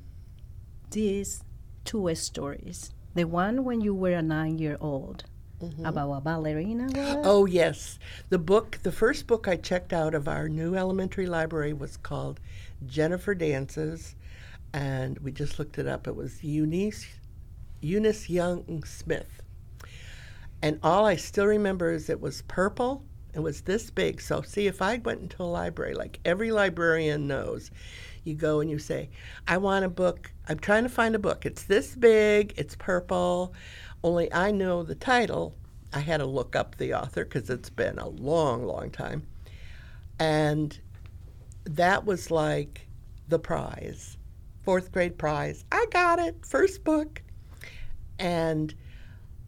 these 0.90 1.44
two 1.84 2.12
stories. 2.16 2.92
The 3.14 3.24
one 3.24 3.64
when 3.64 3.80
you 3.80 3.94
were 3.94 4.12
a 4.12 4.22
nine 4.22 4.58
year 4.58 4.76
old. 4.80 5.24
Mm-hmm. 5.62 5.86
About 5.86 6.12
a 6.12 6.20
ballerina? 6.20 6.88
Was? 6.94 7.26
Oh, 7.26 7.46
yes. 7.46 7.98
The 8.28 8.38
book, 8.38 8.80
the 8.82 8.92
first 8.92 9.28
book 9.28 9.46
I 9.48 9.56
checked 9.56 9.92
out 9.92 10.14
of 10.14 10.28
our 10.28 10.48
new 10.48 10.74
elementary 10.74 11.26
library 11.26 11.72
was 11.72 11.96
called 11.96 12.40
Jennifer 12.86 13.34
Dances, 13.34 14.14
and 14.72 15.18
we 15.18 15.32
just 15.32 15.58
looked 15.58 15.78
it 15.78 15.86
up. 15.86 16.06
It 16.06 16.16
was 16.16 16.42
Eunice, 16.42 17.06
Eunice 17.80 18.28
Young 18.28 18.84
Smith. 18.84 19.42
And 20.60 20.78
all 20.82 21.06
I 21.06 21.16
still 21.16 21.46
remember 21.46 21.92
is 21.92 22.10
it 22.10 22.20
was 22.20 22.42
purple. 22.42 23.04
It 23.34 23.40
was 23.40 23.62
this 23.62 23.90
big. 23.90 24.20
So, 24.20 24.42
see, 24.42 24.66
if 24.66 24.82
I 24.82 24.98
went 24.98 25.20
into 25.20 25.42
a 25.42 25.44
library, 25.44 25.94
like 25.94 26.18
every 26.24 26.50
librarian 26.50 27.28
knows, 27.28 27.70
you 28.24 28.34
go 28.34 28.60
and 28.60 28.70
you 28.70 28.78
say, 28.78 29.10
I 29.46 29.58
want 29.58 29.84
a 29.84 29.88
book. 29.88 30.32
I'm 30.48 30.58
trying 30.58 30.82
to 30.82 30.88
find 30.88 31.14
a 31.14 31.18
book. 31.18 31.46
It's 31.46 31.62
this 31.62 31.94
big, 31.94 32.54
it's 32.56 32.76
purple, 32.76 33.54
only 34.02 34.32
I 34.32 34.50
know 34.50 34.82
the 34.82 34.94
title. 34.94 35.54
I 35.92 36.00
had 36.00 36.18
to 36.18 36.26
look 36.26 36.54
up 36.54 36.76
the 36.76 36.94
author 36.94 37.24
because 37.24 37.48
it's 37.48 37.70
been 37.70 37.98
a 37.98 38.08
long, 38.08 38.66
long 38.66 38.90
time. 38.90 39.26
And 40.18 40.78
that 41.64 42.04
was 42.04 42.30
like 42.30 42.86
the 43.28 43.38
prize, 43.38 44.17
fourth 44.68 44.92
grade 44.92 45.16
prize. 45.16 45.64
I 45.72 45.86
got 45.90 46.18
it, 46.18 46.44
first 46.44 46.84
book. 46.84 47.22
And 48.18 48.74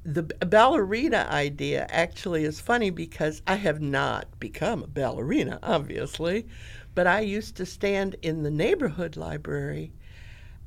the 0.02 0.22
ballerina 0.22 1.28
idea 1.30 1.87
actually 1.90 2.44
is 2.44 2.59
funny 2.59 2.88
because 2.88 3.42
I 3.46 3.56
have 3.56 3.83
not 3.83 4.40
become 4.40 4.83
a 4.83 4.87
ballerina, 4.87 5.59
obviously, 5.62 6.48
but 6.94 7.06
I 7.06 7.20
used 7.20 7.54
to 7.56 7.66
stand 7.66 8.16
in 8.22 8.44
the 8.44 8.50
neighborhood 8.50 9.18
library 9.18 9.92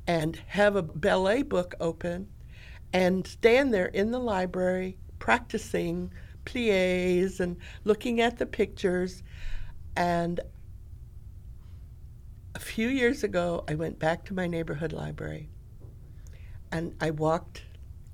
and 0.06 0.36
have 0.46 0.76
a 0.76 0.82
ballet 0.82 1.42
book 1.42 1.74
open 1.80 2.28
and 2.92 3.26
stand 3.26 3.74
there 3.74 3.86
in 3.86 4.12
the 4.12 4.20
library 4.20 4.96
practicing 5.18 6.12
plies 6.44 7.40
and 7.40 7.56
looking 7.82 8.20
at 8.20 8.38
the 8.38 8.46
pictures. 8.46 9.24
And 9.96 10.38
a 12.54 12.60
few 12.60 12.88
years 12.88 13.24
ago, 13.24 13.64
I 13.68 13.74
went 13.74 13.98
back 13.98 14.24
to 14.26 14.34
my 14.34 14.46
neighborhood 14.46 14.92
library 14.92 15.48
and 16.70 16.94
I 17.00 17.10
walked 17.10 17.62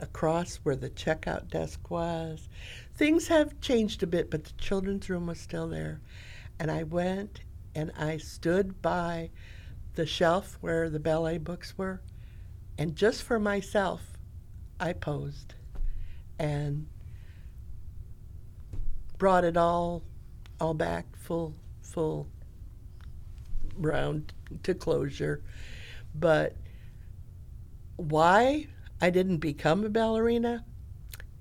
across 0.01 0.57
where 0.57 0.77
the 0.77 0.91
checkout 0.91 1.49
desk 1.49 1.91
was. 1.91 2.49
Things 2.95 3.29
have 3.29 3.61
changed 3.61 4.03
a 4.03 4.07
bit, 4.07 4.31
but 4.31 4.45
the 4.45 4.53
children's 4.53 5.11
room 5.11 5.27
was 5.27 5.39
still 5.39 5.69
there. 5.69 6.01
And 6.59 6.71
I 6.71 6.85
went 6.85 7.41
and 7.75 7.93
I 7.97 8.17
stood 8.17 8.81
by 8.81 9.31
the 9.95 10.07
shelf 10.07 10.57
where 10.61 10.89
the 10.89 11.01
ballet 11.01 11.39
books 11.39 11.77
were, 11.77 12.01
and 12.79 12.97
just 12.97 13.23
for 13.23 13.39
myself, 13.39 14.19
I 14.79 14.93
posed 14.93 15.55
and 16.39 16.87
brought 19.19 19.45
it 19.45 19.57
all 19.57 20.03
all 20.59 20.73
back 20.73 21.15
full 21.17 21.55
full 21.83 22.29
round 23.81 24.33
to 24.63 24.75
closure. 24.75 25.43
But 26.15 26.57
why 27.97 28.67
I 29.01 29.11
didn't 29.11 29.39
become 29.39 29.85
a 29.85 29.89
ballerina? 29.89 30.65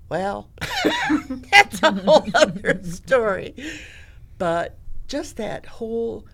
Well, 0.09 0.49
that's 1.51 1.83
a 1.83 1.91
whole 1.91 2.25
other 2.33 2.81
story. 2.83 3.55
But 4.37 4.77
just 5.07 5.37
that 5.37 5.65
whole 5.65 6.25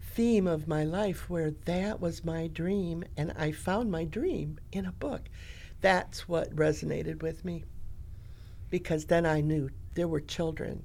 theme 0.00 0.46
of 0.46 0.68
my 0.68 0.84
life 0.84 1.28
where 1.28 1.50
that 1.64 2.00
was 2.00 2.24
my 2.24 2.46
dream 2.46 3.04
and 3.16 3.32
I 3.36 3.52
found 3.52 3.90
my 3.90 4.04
dream 4.04 4.58
in 4.72 4.86
a 4.86 4.92
book. 4.92 5.28
That's 5.80 6.28
what 6.28 6.54
resonated 6.54 7.22
with 7.22 7.44
me 7.44 7.64
because 8.70 9.04
then 9.06 9.26
I 9.26 9.40
knew 9.40 9.70
there 9.94 10.08
were 10.08 10.20
children 10.20 10.84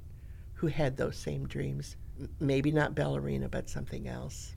who 0.53 0.67
had 0.67 0.97
those 0.97 1.15
same 1.15 1.47
dreams. 1.47 1.95
Maybe 2.39 2.71
not 2.71 2.95
ballerina, 2.95 3.49
but 3.49 3.69
something 3.69 4.07
else. 4.07 4.55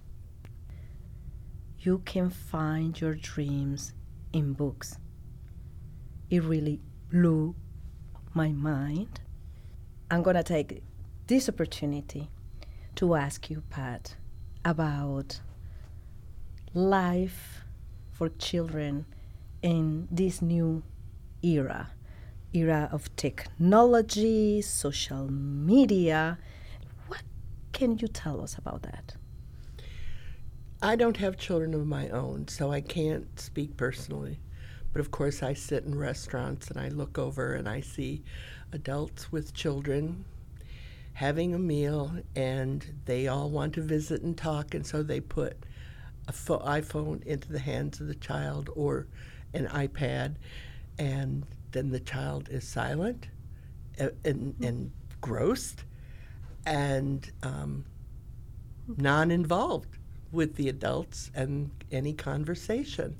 You 1.82 1.98
can 2.04 2.30
find 2.30 2.98
your 3.00 3.14
dreams 3.14 3.92
in 4.32 4.52
books. 4.52 4.98
It 6.30 6.42
really 6.42 6.80
blew 7.10 7.54
my 8.34 8.52
mind. 8.52 9.20
I'm 10.10 10.22
going 10.22 10.36
to 10.36 10.42
take 10.42 10.82
this 11.26 11.48
opportunity 11.48 12.30
to 12.96 13.14
ask 13.14 13.50
you, 13.50 13.62
Pat, 13.70 14.16
about 14.64 15.40
life 16.72 17.62
for 18.10 18.28
children 18.28 19.06
in 19.62 20.08
this 20.10 20.40
new 20.40 20.82
era 21.42 21.90
era 22.54 22.88
of 22.92 23.14
technology, 23.16 24.60
social 24.60 25.30
media. 25.30 26.38
What 27.08 27.22
can 27.72 27.98
you 27.98 28.08
tell 28.08 28.42
us 28.42 28.56
about 28.58 28.82
that? 28.82 29.16
I 30.84 30.96
don't 30.96 31.18
have 31.18 31.36
children 31.36 31.74
of 31.74 31.86
my 31.86 32.08
own, 32.08 32.48
so 32.48 32.72
I 32.72 32.80
can't 32.80 33.38
speak 33.38 33.76
personally. 33.76 34.40
But 34.92 34.98
of 34.98 35.12
course, 35.12 35.40
I 35.40 35.54
sit 35.54 35.84
in 35.84 35.96
restaurants 35.96 36.68
and 36.72 36.80
I 36.80 36.88
look 36.88 37.18
over 37.18 37.54
and 37.54 37.68
I 37.68 37.80
see 37.80 38.24
adults 38.72 39.30
with 39.30 39.54
children 39.54 40.24
having 41.12 41.54
a 41.54 41.58
meal 41.58 42.16
and 42.34 42.84
they 43.04 43.28
all 43.28 43.48
want 43.48 43.74
to 43.74 43.80
visit 43.80 44.22
and 44.22 44.36
talk, 44.36 44.74
and 44.74 44.84
so 44.84 45.04
they 45.04 45.20
put 45.20 45.56
a 46.26 46.32
fo- 46.32 46.58
iPhone 46.58 47.22
into 47.22 47.52
the 47.52 47.60
hands 47.60 48.00
of 48.00 48.08
the 48.08 48.16
child 48.16 48.68
or 48.74 49.06
an 49.54 49.68
iPad, 49.68 50.34
and 50.98 51.46
then 51.70 51.90
the 51.90 52.00
child 52.00 52.48
is 52.50 52.66
silent 52.66 53.28
and, 53.98 54.10
and, 54.24 54.54
and 54.60 54.90
grossed 55.22 55.84
and 56.66 57.30
um, 57.44 57.84
non 58.96 59.30
involved 59.30 59.98
with 60.32 60.56
the 60.56 60.68
adults 60.68 61.30
and 61.34 61.70
any 61.90 62.12
conversation. 62.12 63.16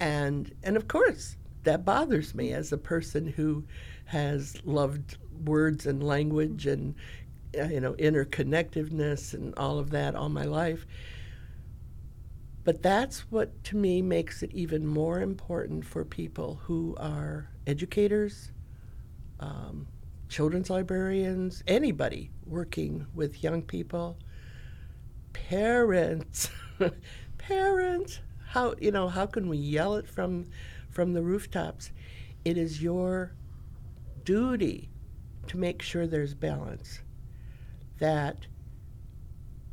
And, 0.00 0.52
and 0.62 0.76
of 0.76 0.88
course, 0.88 1.36
that 1.64 1.84
bothers 1.84 2.34
me 2.34 2.52
as 2.52 2.72
a 2.72 2.78
person 2.78 3.26
who 3.26 3.64
has 4.06 4.56
loved 4.64 5.16
words 5.44 5.86
and 5.86 6.02
language 6.02 6.66
and 6.66 6.94
uh, 7.58 7.64
you 7.64 7.80
know 7.80 7.94
interconnectedness 7.94 9.34
and 9.34 9.54
all 9.56 9.78
of 9.78 9.90
that 9.90 10.14
all 10.14 10.28
my 10.28 10.44
life. 10.44 10.86
But 12.64 12.82
that's 12.82 13.20
what 13.30 13.64
to 13.64 13.76
me 13.76 14.02
makes 14.02 14.42
it 14.42 14.52
even 14.52 14.86
more 14.86 15.20
important 15.20 15.84
for 15.84 16.04
people 16.04 16.60
who 16.62 16.94
are 16.98 17.48
educators, 17.66 18.52
um, 19.40 19.88
children's 20.28 20.70
librarians, 20.70 21.64
anybody 21.66 22.30
working 22.46 23.06
with 23.14 23.42
young 23.42 23.62
people, 23.62 24.16
parents, 25.32 26.50
parents. 27.38 28.20
How 28.48 28.74
you 28.80 28.90
know 28.90 29.08
how 29.08 29.26
can 29.26 29.48
we 29.48 29.56
yell 29.56 29.94
it 29.96 30.06
from 30.06 30.46
from 30.90 31.12
the 31.12 31.22
rooftops? 31.22 31.90
It 32.44 32.56
is 32.58 32.82
your 32.82 33.32
duty 34.24 34.90
to 35.48 35.56
make 35.56 35.82
sure 35.82 36.06
there's 36.06 36.34
balance. 36.34 37.00
That 37.98 38.46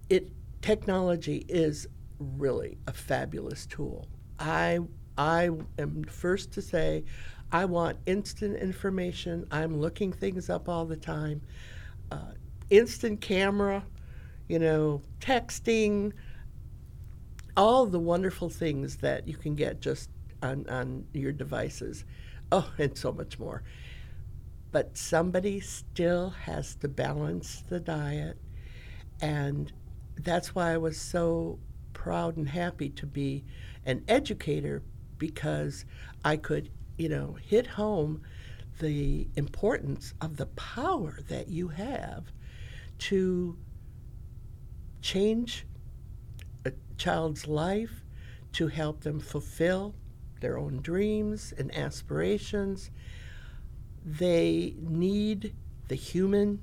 it 0.10 0.32
technology 0.62 1.46
is 1.48 1.88
really 2.20 2.78
a 2.88 2.94
fabulous 2.94 3.66
tool. 3.66 4.08
I 4.40 4.80
I 5.18 5.50
am 5.78 6.04
first 6.06 6.52
to 6.54 6.62
say 6.62 7.04
I 7.52 7.66
want 7.66 7.98
instant 8.06 8.58
information. 8.58 9.48
I'm 9.52 9.80
looking 9.80 10.14
things 10.14 10.50
up 10.50 10.70
all 10.70 10.86
the 10.86 10.96
time. 10.96 11.42
Uh, 12.12 12.34
instant 12.70 13.22
camera, 13.22 13.84
you 14.50 14.60
know, 14.60 15.02
texting, 15.22 16.12
all 17.56 17.86
the 17.86 18.00
wonderful 18.00 18.50
things 18.50 18.98
that 18.98 19.28
you 19.28 19.38
can 19.38 19.56
get 19.56 19.80
just 19.80 20.10
on, 20.44 20.68
on 20.68 21.06
your 21.14 21.32
devices. 21.32 22.04
Oh, 22.52 22.70
and 22.78 22.98
so 22.98 23.14
much 23.14 23.40
more. 23.40 23.64
But 24.72 24.98
somebody 24.98 25.62
still 25.62 26.32
has 26.32 26.76
to 26.76 26.90
balance 26.90 27.64
the 27.70 27.80
diet. 27.80 28.38
And 29.22 29.72
that's 30.18 30.54
why 30.54 30.74
I 30.74 30.78
was 30.78 31.00
so 31.00 31.60
proud 31.94 32.36
and 32.36 32.50
happy 32.50 32.90
to 32.90 33.06
be 33.06 33.46
an 33.86 34.04
educator 34.10 34.84
because 35.18 35.86
I 36.26 36.36
could 36.36 36.70
you 37.00 37.08
know, 37.08 37.38
hit 37.42 37.66
home 37.66 38.22
the 38.80 39.28
importance 39.36 40.14
of 40.22 40.36
the 40.36 40.46
power 40.48 41.18
that 41.30 41.48
you 41.48 41.70
have 41.70 42.26
to 42.98 43.58
change 45.02 45.66
a 46.66 46.72
child's 46.98 47.48
life, 47.48 48.04
to 48.52 48.68
help 48.68 49.02
them 49.02 49.20
fulfill 49.20 49.94
their 50.42 50.58
own 50.58 50.82
dreams 50.82 51.54
and 51.58 51.76
aspirations. 51.76 52.90
They 54.04 54.74
need 54.80 55.54
the 55.88 55.96
human 55.96 56.62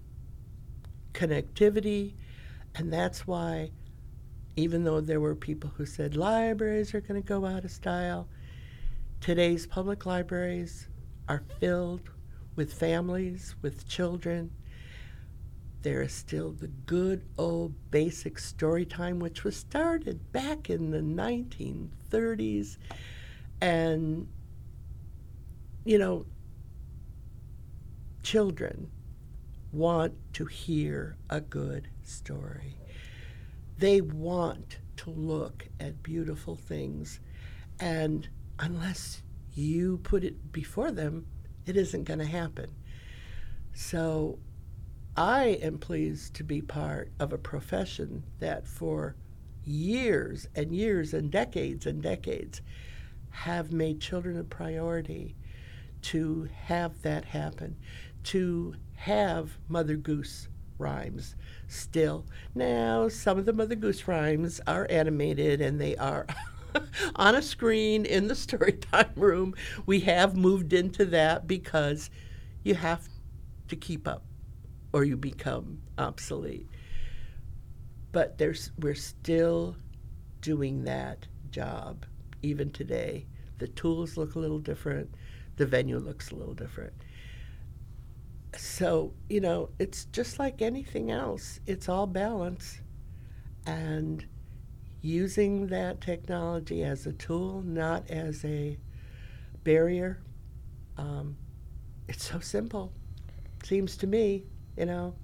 connectivity, 1.13 2.15
and 2.75 2.93
that's 2.93 3.27
why, 3.27 3.71
even 4.57 4.85
though 4.85 5.01
there 5.01 5.21
were 5.21 5.35
people 5.35 5.71
who 5.77 5.87
said 5.87 6.17
libraries 6.17 6.95
are 6.95 7.01
going 7.01 7.23
to 7.23 7.27
go 7.27 7.45
out 7.47 7.65
of 7.65 7.71
style, 7.71 8.29
Today's 9.21 9.67
public 9.67 10.07
libraries 10.07 10.87
are 11.29 11.43
filled 11.59 12.11
with 12.55 12.73
families, 12.73 13.57
with 13.61 13.89
children. 13.89 14.53
There 15.87 16.03
is 16.03 16.13
still 16.13 16.51
the 16.51 16.67
good 16.67 17.23
old 17.39 17.93
basic 17.93 18.41
story 18.41 18.85
time, 18.85 19.21
which 19.21 19.45
was 19.45 19.57
started 19.57 20.33
back 20.33 20.69
in 20.69 20.91
the 20.91 20.99
1930s. 20.99 22.77
And, 23.61 24.27
you 25.85 25.97
know, 25.97 26.27
children 28.25 28.91
want 29.71 30.15
to 30.33 30.47
hear 30.47 31.19
a 31.31 31.41
good 31.41 31.87
story. 32.03 32.75
They 33.79 34.01
want 34.01 34.79
to 34.97 35.11
look 35.11 35.69
at 35.79 36.03
beautiful 36.03 36.57
things. 36.57 37.21
And 37.79 38.29
unless 38.59 39.23
you 39.55 39.99
put 39.99 40.25
it 40.25 40.51
before 40.51 40.91
them, 40.91 41.29
it 41.65 41.77
isn't 41.77 42.03
going 42.03 42.19
to 42.19 42.27
happen. 42.27 42.71
So 43.73 44.41
I 45.17 45.59
am 45.63 45.79
pleased 45.79 46.35
to 46.35 46.45
be 46.45 46.61
part 46.61 47.11
of 47.19 47.33
a 47.33 47.39
profession 47.39 48.23
that 48.39 48.67
for 48.67 49.17
years 49.65 50.47
and 50.55 50.75
years 50.75 51.15
and 51.15 51.31
decades 51.31 51.87
and 51.87 52.03
decades 52.03 52.61
have 53.31 53.73
made 53.73 53.99
children 53.99 54.39
a 54.39 54.45
priority 54.45 55.35
to 56.03 56.51
have 56.53 57.01
that 57.01 57.25
happen, 57.25 57.77
to 58.25 58.75
have 58.93 59.57
Mother 59.69 59.97
Goose 59.97 60.49
rhymes 60.77 61.35
still. 61.67 62.27
Now, 62.55 63.09
some 63.09 63.39
of 63.39 63.47
the 63.47 63.55
Mother 63.55 63.75
Goose 63.75 64.07
rhymes 64.07 64.61
are 64.67 64.87
animated 64.91 65.63
and 65.63 65.81
they 65.81 65.97
are 65.97 66.27
on 67.17 67.35
a 67.35 67.41
screen 67.41 68.05
in 68.05 68.29
the 68.29 68.35
storytime 68.35 69.13
room. 69.17 69.55
We 69.87 70.01
have 70.01 70.37
moved 70.37 70.75
into 70.75 71.07
that 71.07 71.47
because 71.47 72.11
you 72.65 72.75
have 72.75 73.09
to 73.69 73.77
keep 73.77 74.07
up 74.07 74.23
or 74.97 75.05
you 75.05 75.15
become 75.15 75.79
obsolete. 75.99 76.67
But 78.13 78.39
there's 78.39 78.71
we're 78.79 78.95
still 78.95 79.77
doing 80.41 80.85
that 80.85 81.27
job 81.51 82.07
even 82.41 82.71
today. 82.71 83.27
The 83.59 83.69
tools 83.69 84.17
look 84.17 84.37
a 84.37 84.39
little 84.39 84.59
different, 84.59 85.15
the 85.57 85.67
venue 85.67 85.99
looks 85.99 86.31
a 86.31 86.35
little 86.35 86.55
different. 86.55 86.95
So, 88.57 89.13
you 89.29 89.41
know, 89.41 89.69
it's 89.79 90.07
just 90.07 90.39
like 90.39 90.63
anything 90.63 91.11
else. 91.11 91.61
It's 91.67 91.91
all 91.91 92.07
balance. 92.07 92.81
And 93.67 94.25
using 95.03 95.67
that 95.67 96.01
technology 96.01 96.85
as 96.85 97.07
a 97.07 97.13
tool, 97.13 97.61
not 97.67 98.11
as 98.11 98.43
a 98.47 98.79
barrier. 99.63 100.23
Um, 100.97 101.37
it's 102.09 102.25
so 102.25 102.41
simple, 102.41 102.95
seems 103.63 103.99
to 103.99 104.07
me, 104.07 104.47
you 104.77 104.87
know. 104.87 105.15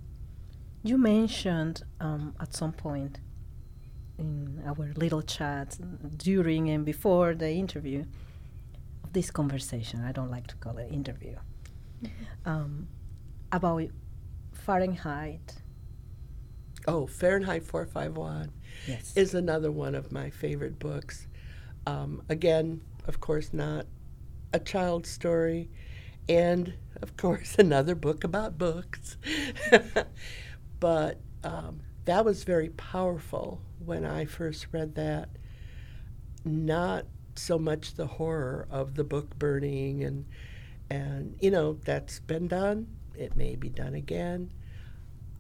You 0.85 0.99
mentioned 0.99 1.83
um, 2.01 2.35
at 2.41 2.55
some 2.55 2.73
point 2.73 3.21
in 4.19 4.63
our 4.67 4.93
little 4.97 5.23
chat 5.23 5.79
during 6.17 6.71
and 6.71 6.85
before 6.85 7.35
the 7.35 7.51
interview 7.51 8.05
of 9.05 9.13
this 9.13 9.31
conversation, 9.31 10.05
I 10.05 10.13
don't 10.13 10.31
like 10.31 10.49
to 10.49 10.57
call 10.57 10.79
it 10.79 10.91
interview, 10.91 11.37
mm-hmm. 12.03 12.49
um, 12.49 12.89
about 13.53 13.89
Fahrenheit. 14.53 15.63
Oh, 16.89 17.07
Fahrenheit 17.07 17.63
451 17.63 18.51
yes. 18.89 19.13
is 19.17 19.35
another 19.35 19.71
one 19.71 19.95
of 19.95 20.11
my 20.11 20.31
favorite 20.31 20.79
books. 20.79 21.29
Um, 21.87 22.23
again, 22.29 22.81
of 23.07 23.21
course, 23.21 23.53
not 23.53 23.87
a 24.53 24.59
child's 24.59 25.09
story, 25.09 25.71
and 26.29 26.75
of 27.03 27.17
course, 27.17 27.55
another 27.59 27.95
book 27.95 28.25
about 28.25 28.59
books. 28.59 29.17
but 30.81 31.21
um, 31.45 31.81
that 32.05 32.25
was 32.25 32.45
very 32.45 32.71
powerful 32.71 33.61
when 33.85 34.05
I 34.05 34.25
first 34.25 34.67
read 34.73 34.95
that. 34.95 35.29
Not 36.45 37.07
so 37.35 37.59
much 37.59 37.95
the 37.95 38.07
horror 38.07 38.67
of 38.71 38.95
the 38.95 39.05
book 39.05 39.39
burning 39.39 40.05
and 40.05 40.27
and 40.91 41.37
you 41.41 41.51
know 41.51 41.75
that's 41.85 42.21
been 42.21 42.49
done. 42.49 42.89
It 43.15 43.37
may 43.37 43.57
be 43.57 43.69
done 43.69 43.95
again. 43.95 44.53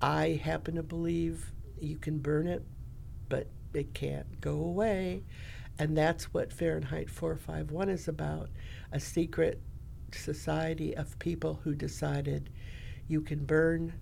I 0.01 0.41
happen 0.43 0.77
to 0.77 0.83
believe 0.83 1.53
you 1.81 1.97
can 1.99 2.19
burn 2.19 2.47
it 2.47 2.65
but 3.29 3.47
it 3.73 3.95
can't 3.95 4.41
go 4.43 4.53
away. 4.53 5.23
And 5.79 5.97
that's 5.97 6.35
what 6.35 6.53
Fahrenheit 6.53 7.09
451 7.09 7.89
is 7.89 8.07
about 8.07 8.51
a 8.93 9.01
secret 9.01 9.59
society 10.15 10.97
of 10.97 11.19
people 11.19 11.61
who 11.65 11.75
decided 11.75 12.51
you 13.09 13.21
can 13.21 13.45
burn 13.45 13.93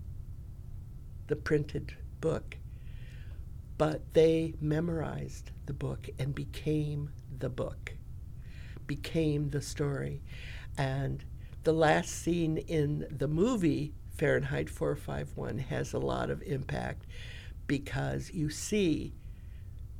the 1.26 1.36
printed 1.36 1.94
book. 2.20 2.56
But 3.78 4.14
they 4.14 4.54
memorized 4.60 5.52
the 5.66 5.72
book 5.72 6.08
and 6.18 6.34
became 6.34 7.10
the 7.38 7.48
book 7.48 7.94
became 8.90 9.50
the 9.50 9.62
story. 9.62 10.20
And 10.76 11.24
the 11.62 11.72
last 11.72 12.10
scene 12.10 12.56
in 12.56 13.06
the 13.08 13.28
movie 13.28 13.94
Fahrenheit 14.16 14.68
451 14.68 15.58
has 15.58 15.92
a 15.92 15.98
lot 16.00 16.28
of 16.28 16.42
impact 16.42 17.06
because 17.68 18.32
you 18.32 18.50
see 18.50 19.14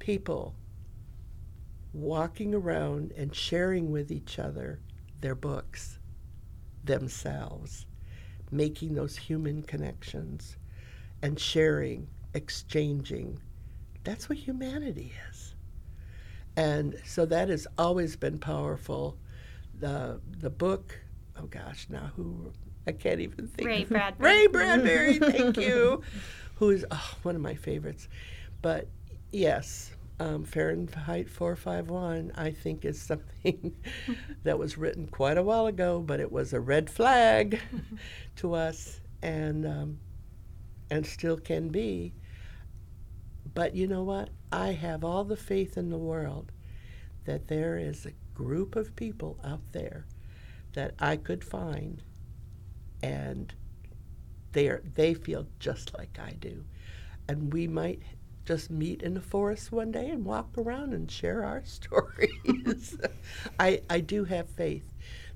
people 0.01 0.57
walking 1.93 2.53
around 2.53 3.13
and 3.17 3.33
sharing 3.33 3.93
with 3.93 4.11
each 4.11 4.41
other 4.41 4.81
their 5.21 5.37
books 5.37 6.00
themselves, 6.85 7.87
making 8.51 8.95
those 8.95 9.17
human 9.17 9.63
connections 9.63 10.57
and 11.23 11.39
sharing, 11.39 12.09
exchanging. 12.35 13.39
That's 14.05 14.29
what 14.29 14.39
humanity 14.39 15.13
is. 15.31 15.55
And 16.57 17.01
so 17.05 17.27
that 17.27 17.49
has 17.49 17.67
always 17.79 18.17
been 18.17 18.39
powerful. 18.39 19.17
The 19.79 20.21
the 20.41 20.51
book, 20.51 20.99
oh 21.39 21.47
gosh, 21.47 21.87
now 21.89 22.11
who 22.17 22.53
I 22.87 22.93
can't 22.93 23.21
even 23.21 23.47
think. 23.49 23.69
Ray 23.69 23.85
Bradbury. 23.85 24.31
Ray 24.31 24.47
Bradbury, 24.49 25.19
thank 25.19 25.57
you. 25.57 26.03
Who 26.57 26.71
is 26.71 26.85
oh, 26.91 27.15
one 27.23 27.37
of 27.37 27.41
my 27.41 27.55
favorites. 27.55 28.09
But 28.61 28.89
yes, 29.33 29.93
um, 30.21 30.45
Fahrenheit 30.45 31.31
451, 31.31 32.33
I 32.37 32.51
think, 32.51 32.85
is 32.85 33.01
something 33.01 33.75
that 34.45 34.59
was 34.59 34.77
written 34.77 35.07
quite 35.07 35.39
a 35.39 35.43
while 35.43 35.67
ago, 35.67 36.01
but 36.01 36.21
it 36.21 36.31
was 36.31 36.53
a 36.53 36.61
red 36.61 36.91
flag 36.91 37.59
to 38.37 38.55
us 38.55 39.01
and, 39.23 39.67
um, 39.67 39.99
and 40.91 41.07
still 41.07 41.39
can 41.39 41.71
be. 41.71 42.13
But 43.55 43.75
you 43.75 43.87
know 43.87 44.03
what? 44.03 44.29
I 44.53 44.73
have 44.73 45.05
all 45.05 45.25
the 45.25 45.37
faith 45.37 45.79
in 45.79 45.89
the 45.89 45.99
world 45.99 46.53
that 47.25 47.49
there 47.49 47.79
is 47.79 48.05
a 48.05 48.13
group 48.35 48.77
of 48.77 48.95
people 48.97 49.39
out 49.43 49.73
there 49.73 50.07
that 50.75 50.95
I 50.99 51.17
could 51.17 51.43
find 51.43 52.03
and 53.03 53.55
they 54.53 54.69
are 54.69 54.83
they 54.95 55.15
feel 55.15 55.47
just 55.59 55.97
like 55.97 56.19
I 56.19 56.33
do. 56.33 56.65
And 57.29 57.53
we 57.53 57.67
might 57.69 58.03
just 58.45 58.71
meet 58.71 59.03
in 59.03 59.15
the 59.15 59.21
forest 59.21 59.71
one 59.73 59.93
day 59.93 60.09
and 60.11 60.25
walk 60.25 60.49
around 60.59 60.93
and 60.95 61.11
share 61.11 61.45
our 61.45 61.63
stories. 61.65 62.97
I 63.59 63.81
I 63.89 64.01
do 64.01 64.25
have 64.25 64.49
faith 64.49 64.93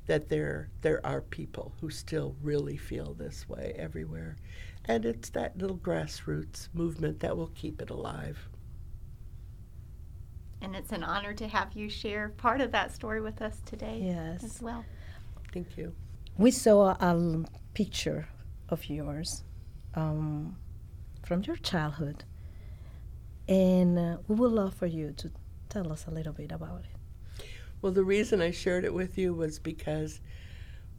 that 0.07 0.29
there 0.29 0.69
there 0.83 1.05
are 1.07 1.21
people 1.21 1.73
who 1.81 1.91
still 1.91 2.35
really 2.43 2.77
feel 2.77 3.15
this 3.15 3.49
way 3.49 3.75
everywhere. 3.79 4.37
And 4.87 5.05
it's 5.07 5.31
that 5.31 5.57
little 5.57 5.79
grassroots 5.79 6.69
movement 6.75 7.21
that 7.21 7.37
will 7.37 7.51
keep 7.55 7.81
it 7.81 7.89
alive. 7.91 8.49
And 10.61 10.75
it's 10.75 10.93
an 10.93 11.05
honor 11.05 11.35
to 11.35 11.47
have 11.49 11.75
you 11.75 11.89
share 11.89 12.31
part 12.31 12.61
of 12.61 12.73
that 12.73 12.93
story 12.93 13.21
with 13.21 13.43
us 13.43 13.61
today 13.67 14.01
Yes. 14.03 14.43
as 14.45 14.63
well. 14.63 14.85
Thank 15.53 15.77
you. 15.77 15.95
We 16.37 16.51
saw 16.51 16.97
a 17.01 17.45
picture 17.75 18.29
of 18.69 18.89
yours 18.89 19.45
um, 19.95 20.57
from 21.23 21.43
your 21.45 21.57
childhood, 21.57 22.25
and 23.49 23.99
uh, 23.99 24.17
we 24.29 24.37
would 24.37 24.53
love 24.53 24.75
for 24.75 24.87
you 24.87 25.13
to 25.19 25.31
tell 25.69 25.93
us 25.93 26.07
a 26.07 26.11
little 26.11 26.33
bit 26.33 26.53
about 26.53 26.81
it. 26.81 27.45
Well, 27.83 27.93
the 27.93 28.05
reason 28.05 28.41
I 28.41 28.51
shared 28.51 28.85
it 28.85 28.95
with 28.95 29.19
you 29.19 29.35
was 29.35 29.59
because 29.59 30.21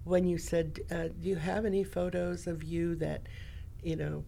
when 0.04 0.28
you 0.28 0.38
said, 0.38 0.80
uh, 0.92 1.08
"Do 1.20 1.30
you 1.30 1.36
have 1.36 1.66
any 1.66 1.84
photos 1.84 2.46
of 2.48 2.64
you 2.64 2.96
that, 2.96 3.28
you 3.82 3.96
know, 3.96 4.24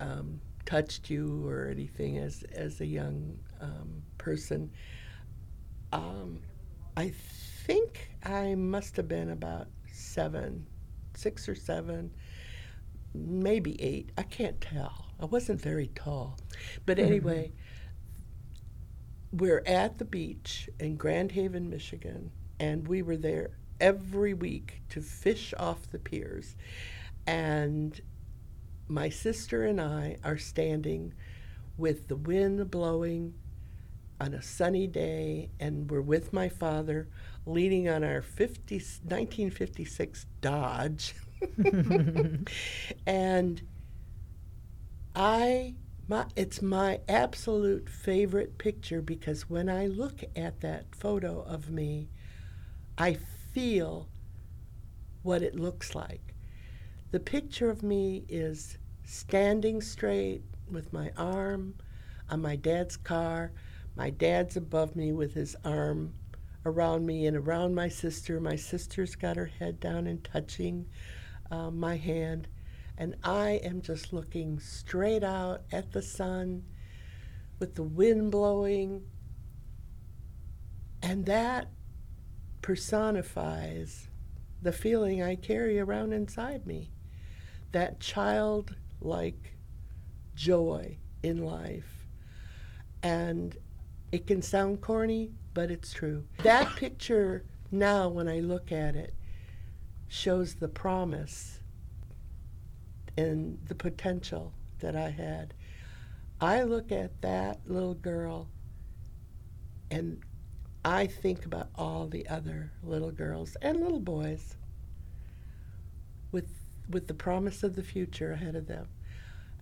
um, 0.00 0.40
touched 0.66 1.08
you 1.08 1.46
or 1.46 1.68
anything 1.68 2.18
as 2.18 2.42
as 2.52 2.80
a 2.80 2.86
young 2.86 3.38
um, 3.60 4.02
person?" 4.18 4.70
Um, 5.92 6.40
I 6.96 7.12
think 7.66 8.10
I 8.24 8.54
must 8.54 8.96
have 8.96 9.08
been 9.08 9.30
about 9.30 9.68
seven, 9.90 10.66
six 11.14 11.48
or 11.48 11.54
seven, 11.54 12.10
maybe 13.14 13.80
eight. 13.82 14.10
I 14.16 14.22
can't 14.22 14.60
tell. 14.60 15.06
I 15.20 15.24
wasn't 15.24 15.60
very 15.60 15.88
tall, 15.88 16.38
but 16.86 16.98
mm-hmm. 16.98 17.06
anyway 17.06 17.52
we're 19.32 19.62
at 19.66 19.98
the 19.98 20.04
beach 20.04 20.70
in 20.80 20.96
Grand 20.96 21.32
Haven, 21.32 21.68
Michigan, 21.68 22.30
and 22.58 22.88
we 22.88 23.02
were 23.02 23.16
there 23.16 23.50
every 23.80 24.34
week 24.34 24.82
to 24.90 25.00
fish 25.00 25.52
off 25.58 25.90
the 25.90 25.98
piers. 25.98 26.56
And 27.26 28.00
my 28.88 29.10
sister 29.10 29.64
and 29.64 29.80
I 29.80 30.16
are 30.24 30.38
standing 30.38 31.12
with 31.76 32.08
the 32.08 32.16
wind 32.16 32.70
blowing 32.70 33.34
on 34.20 34.34
a 34.34 34.42
sunny 34.42 34.86
day, 34.86 35.50
and 35.60 35.90
we're 35.90 36.00
with 36.00 36.32
my 36.32 36.48
father 36.48 37.08
leaning 37.46 37.88
on 37.88 38.02
our 38.02 38.22
50, 38.22 38.76
1956 38.76 40.26
Dodge. 40.40 41.14
and 43.06 43.62
I 45.14 45.74
my, 46.08 46.24
it's 46.36 46.62
my 46.62 47.00
absolute 47.06 47.88
favorite 47.90 48.56
picture 48.56 49.02
because 49.02 49.50
when 49.50 49.68
I 49.68 49.86
look 49.88 50.24
at 50.34 50.60
that 50.60 50.94
photo 50.94 51.42
of 51.42 51.70
me, 51.70 52.08
I 52.96 53.18
feel 53.52 54.08
what 55.22 55.42
it 55.42 55.54
looks 55.54 55.94
like. 55.94 56.34
The 57.10 57.20
picture 57.20 57.68
of 57.68 57.82
me 57.82 58.24
is 58.28 58.78
standing 59.04 59.82
straight 59.82 60.42
with 60.70 60.92
my 60.94 61.10
arm 61.16 61.74
on 62.30 62.40
my 62.40 62.56
dad's 62.56 62.96
car. 62.96 63.52
My 63.94 64.08
dad's 64.08 64.56
above 64.56 64.96
me 64.96 65.12
with 65.12 65.34
his 65.34 65.56
arm 65.64 66.14
around 66.64 67.04
me 67.04 67.26
and 67.26 67.36
around 67.36 67.74
my 67.74 67.88
sister. 67.88 68.40
My 68.40 68.56
sister's 68.56 69.14
got 69.14 69.36
her 69.36 69.50
head 69.58 69.78
down 69.78 70.06
and 70.06 70.24
touching 70.24 70.86
uh, 71.50 71.70
my 71.70 71.96
hand 71.96 72.48
and 72.98 73.14
I 73.22 73.60
am 73.62 73.80
just 73.80 74.12
looking 74.12 74.58
straight 74.58 75.22
out 75.22 75.62
at 75.70 75.92
the 75.92 76.02
sun 76.02 76.64
with 77.60 77.76
the 77.76 77.82
wind 77.84 78.32
blowing. 78.32 79.04
And 81.00 81.24
that 81.26 81.68
personifies 82.60 84.08
the 84.60 84.72
feeling 84.72 85.22
I 85.22 85.36
carry 85.36 85.78
around 85.78 86.12
inside 86.12 86.66
me 86.66 86.90
that 87.70 88.00
childlike 88.00 89.54
joy 90.34 90.98
in 91.22 91.44
life. 91.44 92.04
And 93.04 93.56
it 94.10 94.26
can 94.26 94.42
sound 94.42 94.80
corny, 94.80 95.30
but 95.54 95.70
it's 95.70 95.92
true. 95.92 96.24
That 96.42 96.74
picture 96.74 97.44
now, 97.70 98.08
when 98.08 98.26
I 98.26 98.40
look 98.40 98.72
at 98.72 98.96
it, 98.96 99.14
shows 100.08 100.54
the 100.54 100.68
promise 100.68 101.60
and 103.16 103.58
the 103.66 103.74
potential 103.74 104.52
that 104.80 104.96
I 104.96 105.10
had. 105.10 105.54
I 106.40 106.62
look 106.62 106.92
at 106.92 107.20
that 107.22 107.60
little 107.66 107.94
girl 107.94 108.48
and 109.90 110.22
I 110.84 111.06
think 111.06 111.44
about 111.44 111.68
all 111.74 112.06
the 112.06 112.28
other 112.28 112.72
little 112.82 113.10
girls 113.10 113.56
and 113.60 113.80
little 113.80 114.00
boys 114.00 114.56
with 116.30 116.48
with 116.88 117.06
the 117.06 117.14
promise 117.14 117.62
of 117.62 117.76
the 117.76 117.82
future 117.82 118.32
ahead 118.32 118.54
of 118.54 118.66
them. 118.66 118.88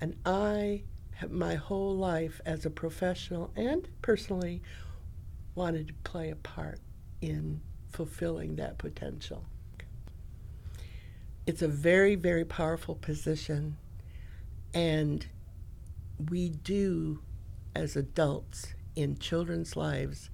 And 0.01 0.17
I 0.25 0.85
have 1.15 1.31
my 1.31 1.55
whole 1.55 1.97
life 1.97 2.41
as 2.45 2.67
a 2.67 2.71
professional 2.71 3.51
and 3.57 3.89
personally 4.03 4.63
wanted 5.55 5.89
to 5.89 5.95
play 6.05 6.31
a 6.31 6.37
part 6.37 6.79
in 7.21 7.63
fulfilling 7.91 8.57
that 8.57 8.77
potential. 8.79 9.47
It's 11.47 11.63
a 11.63 11.69
very, 11.69 12.17
very 12.17 12.45
powerful 12.45 12.97
position. 12.97 13.77
And 14.75 15.25
we 16.29 16.51
do, 16.51 17.23
as 17.75 17.95
adults 17.95 18.75
in 18.97 19.19
children's 19.19 19.77
lives, 19.77 20.31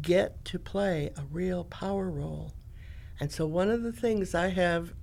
get 0.00 0.44
to 0.44 0.60
play 0.60 1.10
a 1.16 1.22
real 1.30 1.64
power 1.64 2.08
role. 2.08 2.52
And 3.18 3.32
so, 3.32 3.46
one 3.46 3.68
of 3.68 3.82
the 3.82 3.92
things 3.92 4.32
I 4.34 4.48
have 4.48 4.94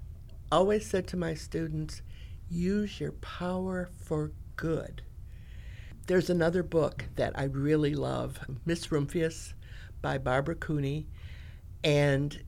always 0.51 0.85
said 0.85 1.05
to 1.07 1.17
my 1.17 1.33
students 1.33 2.01
use 2.49 3.01
your 3.01 3.11
power 3.11 3.89
for 4.01 4.31
good. 4.55 5.01
There's 6.07 6.29
another 6.29 6.63
book 6.63 7.03
that 7.15 7.37
I 7.37 7.43
really 7.43 7.93
love, 7.93 8.39
Miss 8.65 8.87
Rumphius 8.87 9.53
by 10.01 10.17
Barbara 10.17 10.55
Cooney. 10.55 11.07
And 11.83 12.41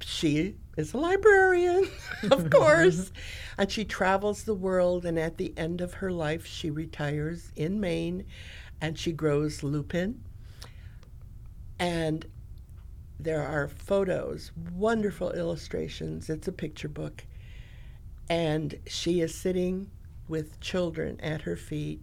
she 0.00 0.56
is 0.78 0.94
a 0.94 0.96
librarian, 0.96 1.88
of 2.30 2.48
course. 2.50 3.10
and 3.58 3.70
she 3.70 3.84
travels 3.84 4.44
the 4.44 4.54
world, 4.54 5.04
and 5.04 5.18
at 5.18 5.36
the 5.36 5.52
end 5.56 5.80
of 5.80 5.94
her 5.94 6.12
life, 6.12 6.46
she 6.46 6.70
retires 6.70 7.50
in 7.56 7.80
Maine 7.80 8.24
and 8.80 8.96
she 8.96 9.12
grows 9.12 9.64
lupin. 9.64 10.22
And 11.80 12.24
there 13.18 13.42
are 13.42 13.66
photos, 13.66 14.52
wonderful 14.72 15.32
illustrations. 15.32 16.30
It's 16.30 16.46
a 16.46 16.52
picture 16.52 16.88
book. 16.88 17.24
And 18.30 18.78
she 18.86 19.20
is 19.20 19.34
sitting 19.34 19.90
with 20.28 20.60
children 20.60 21.20
at 21.20 21.42
her 21.42 21.56
feet, 21.56 22.00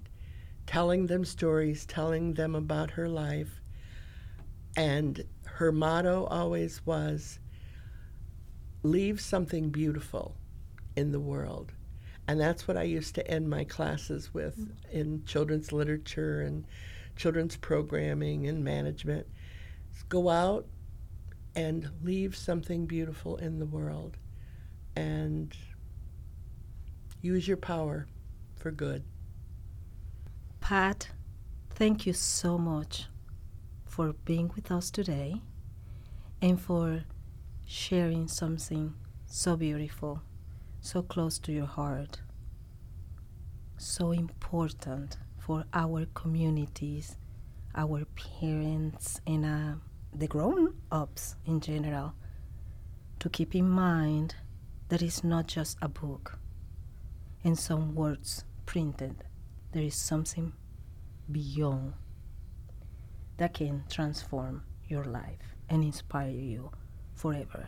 telling 0.66 1.08
them 1.08 1.24
stories, 1.24 1.86
telling 1.86 2.34
them 2.34 2.56
about 2.56 2.92
her 2.92 3.08
life. 3.08 3.62
And 4.76 5.24
her 5.46 5.72
motto 5.72 6.26
always 6.26 6.86
was 6.86 7.40
leave 8.86 9.20
something 9.20 9.70
beautiful 9.70 10.36
in 10.96 11.12
the 11.12 11.20
world. 11.20 11.74
And 12.28 12.40
that's 12.40 12.68
what 12.68 12.78
I 12.78 12.84
used 12.84 13.16
to 13.16 13.28
end 13.30 13.50
my 13.50 13.64
classes 13.64 14.34
with 14.34 14.58
mm-hmm. 14.58 14.98
in 14.98 15.26
children's 15.26 15.72
literature 15.72 16.42
and 16.42 16.66
children's 17.16 17.58
programming 17.58 18.48
and 18.48 18.64
management. 18.64 19.28
Go 20.10 20.30
out 20.30 20.66
and 21.56 21.90
leave 22.04 22.36
something 22.36 22.86
beautiful 22.86 23.38
in 23.38 23.60
the 23.60 23.66
world 23.66 24.18
and 24.96 25.56
use 27.22 27.48
your 27.48 27.58
power 27.58 28.08
for 28.56 28.72
good. 28.72 29.04
Pat, 30.60 31.10
thank 31.72 32.06
you 32.06 32.14
so 32.14 32.58
much 32.58 33.06
for 33.86 34.14
being 34.26 34.52
with 34.56 34.72
us 34.72 34.90
today 34.90 35.42
and 36.42 36.60
for 36.60 37.04
sharing 37.66 38.28
something 38.28 38.94
so 39.26 39.56
beautiful, 39.56 40.22
so 40.82 41.02
close 41.02 41.40
to 41.40 41.52
your 41.52 41.66
heart, 41.66 42.22
so 43.78 44.12
important 44.12 45.18
for 45.40 45.66
our 45.74 46.06
communities, 46.14 47.18
our 47.76 48.06
parents, 48.40 49.20
and 49.26 49.46
uh, 49.46 49.74
the 50.14 50.28
grown 50.28 50.76
ups 50.92 51.36
in 51.46 51.60
general 51.60 52.14
to 53.20 53.30
keep 53.30 53.56
in 53.56 53.68
mind 53.68 54.36
that 54.90 55.02
it's 55.02 55.24
not 55.24 55.48
just 55.48 55.78
a 55.82 55.90
book 55.90 56.38
and 57.44 57.58
some 57.58 57.96
words 57.96 58.46
printed, 58.66 59.24
there 59.72 59.84
is 59.84 59.96
something 59.96 60.54
beyond 61.32 61.94
that 63.38 63.54
can 63.54 63.84
transform 63.90 64.64
your 64.88 65.04
life 65.04 65.56
and 65.70 65.84
inspire 65.84 66.30
you 66.30 66.72
forever. 67.16 67.68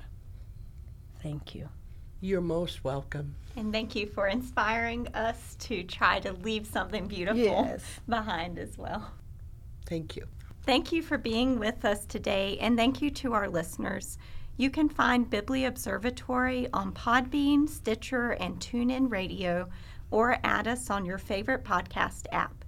Thank 1.24 1.56
you. 1.56 1.70
You're 2.22 2.42
most 2.42 2.84
welcome. 2.84 3.36
And 3.56 3.74
thank 3.74 3.96
you 3.96 4.06
for 4.08 4.28
inspiring 4.28 5.08
us 5.16 5.56
to 5.62 5.82
try 5.84 6.20
to 6.20 6.34
leave 6.34 6.68
something 6.68 7.08
beautiful 7.08 7.42
Yes. 7.42 8.00
behind 8.08 8.60
as 8.60 8.78
well. 8.78 9.12
Thank 9.86 10.16
you. 10.16 10.28
Thank 10.64 10.92
you 10.92 11.02
for 11.02 11.18
being 11.18 11.58
with 11.60 11.86
us 11.86 12.06
today, 12.06 12.58
and 12.60 12.78
thank 12.78 13.02
you 13.02 13.10
to 13.12 13.34
our 13.34 13.48
listeners. 13.50 14.18
You 14.58 14.70
can 14.70 14.90
find 14.90 15.30
Bibli 15.30 15.66
Observatory 15.68 16.68
on 16.74 16.92
Podbean, 16.92 17.70
Stitcher, 17.70 18.32
and 18.32 18.60
TuneIn 18.60 19.10
Radio, 19.12 19.70
or 20.12 20.38
add 20.44 20.68
us 20.68 20.90
on 20.90 21.06
your 21.06 21.18
favorite 21.20 21.64
podcast 21.64 22.26
app. 22.32 22.66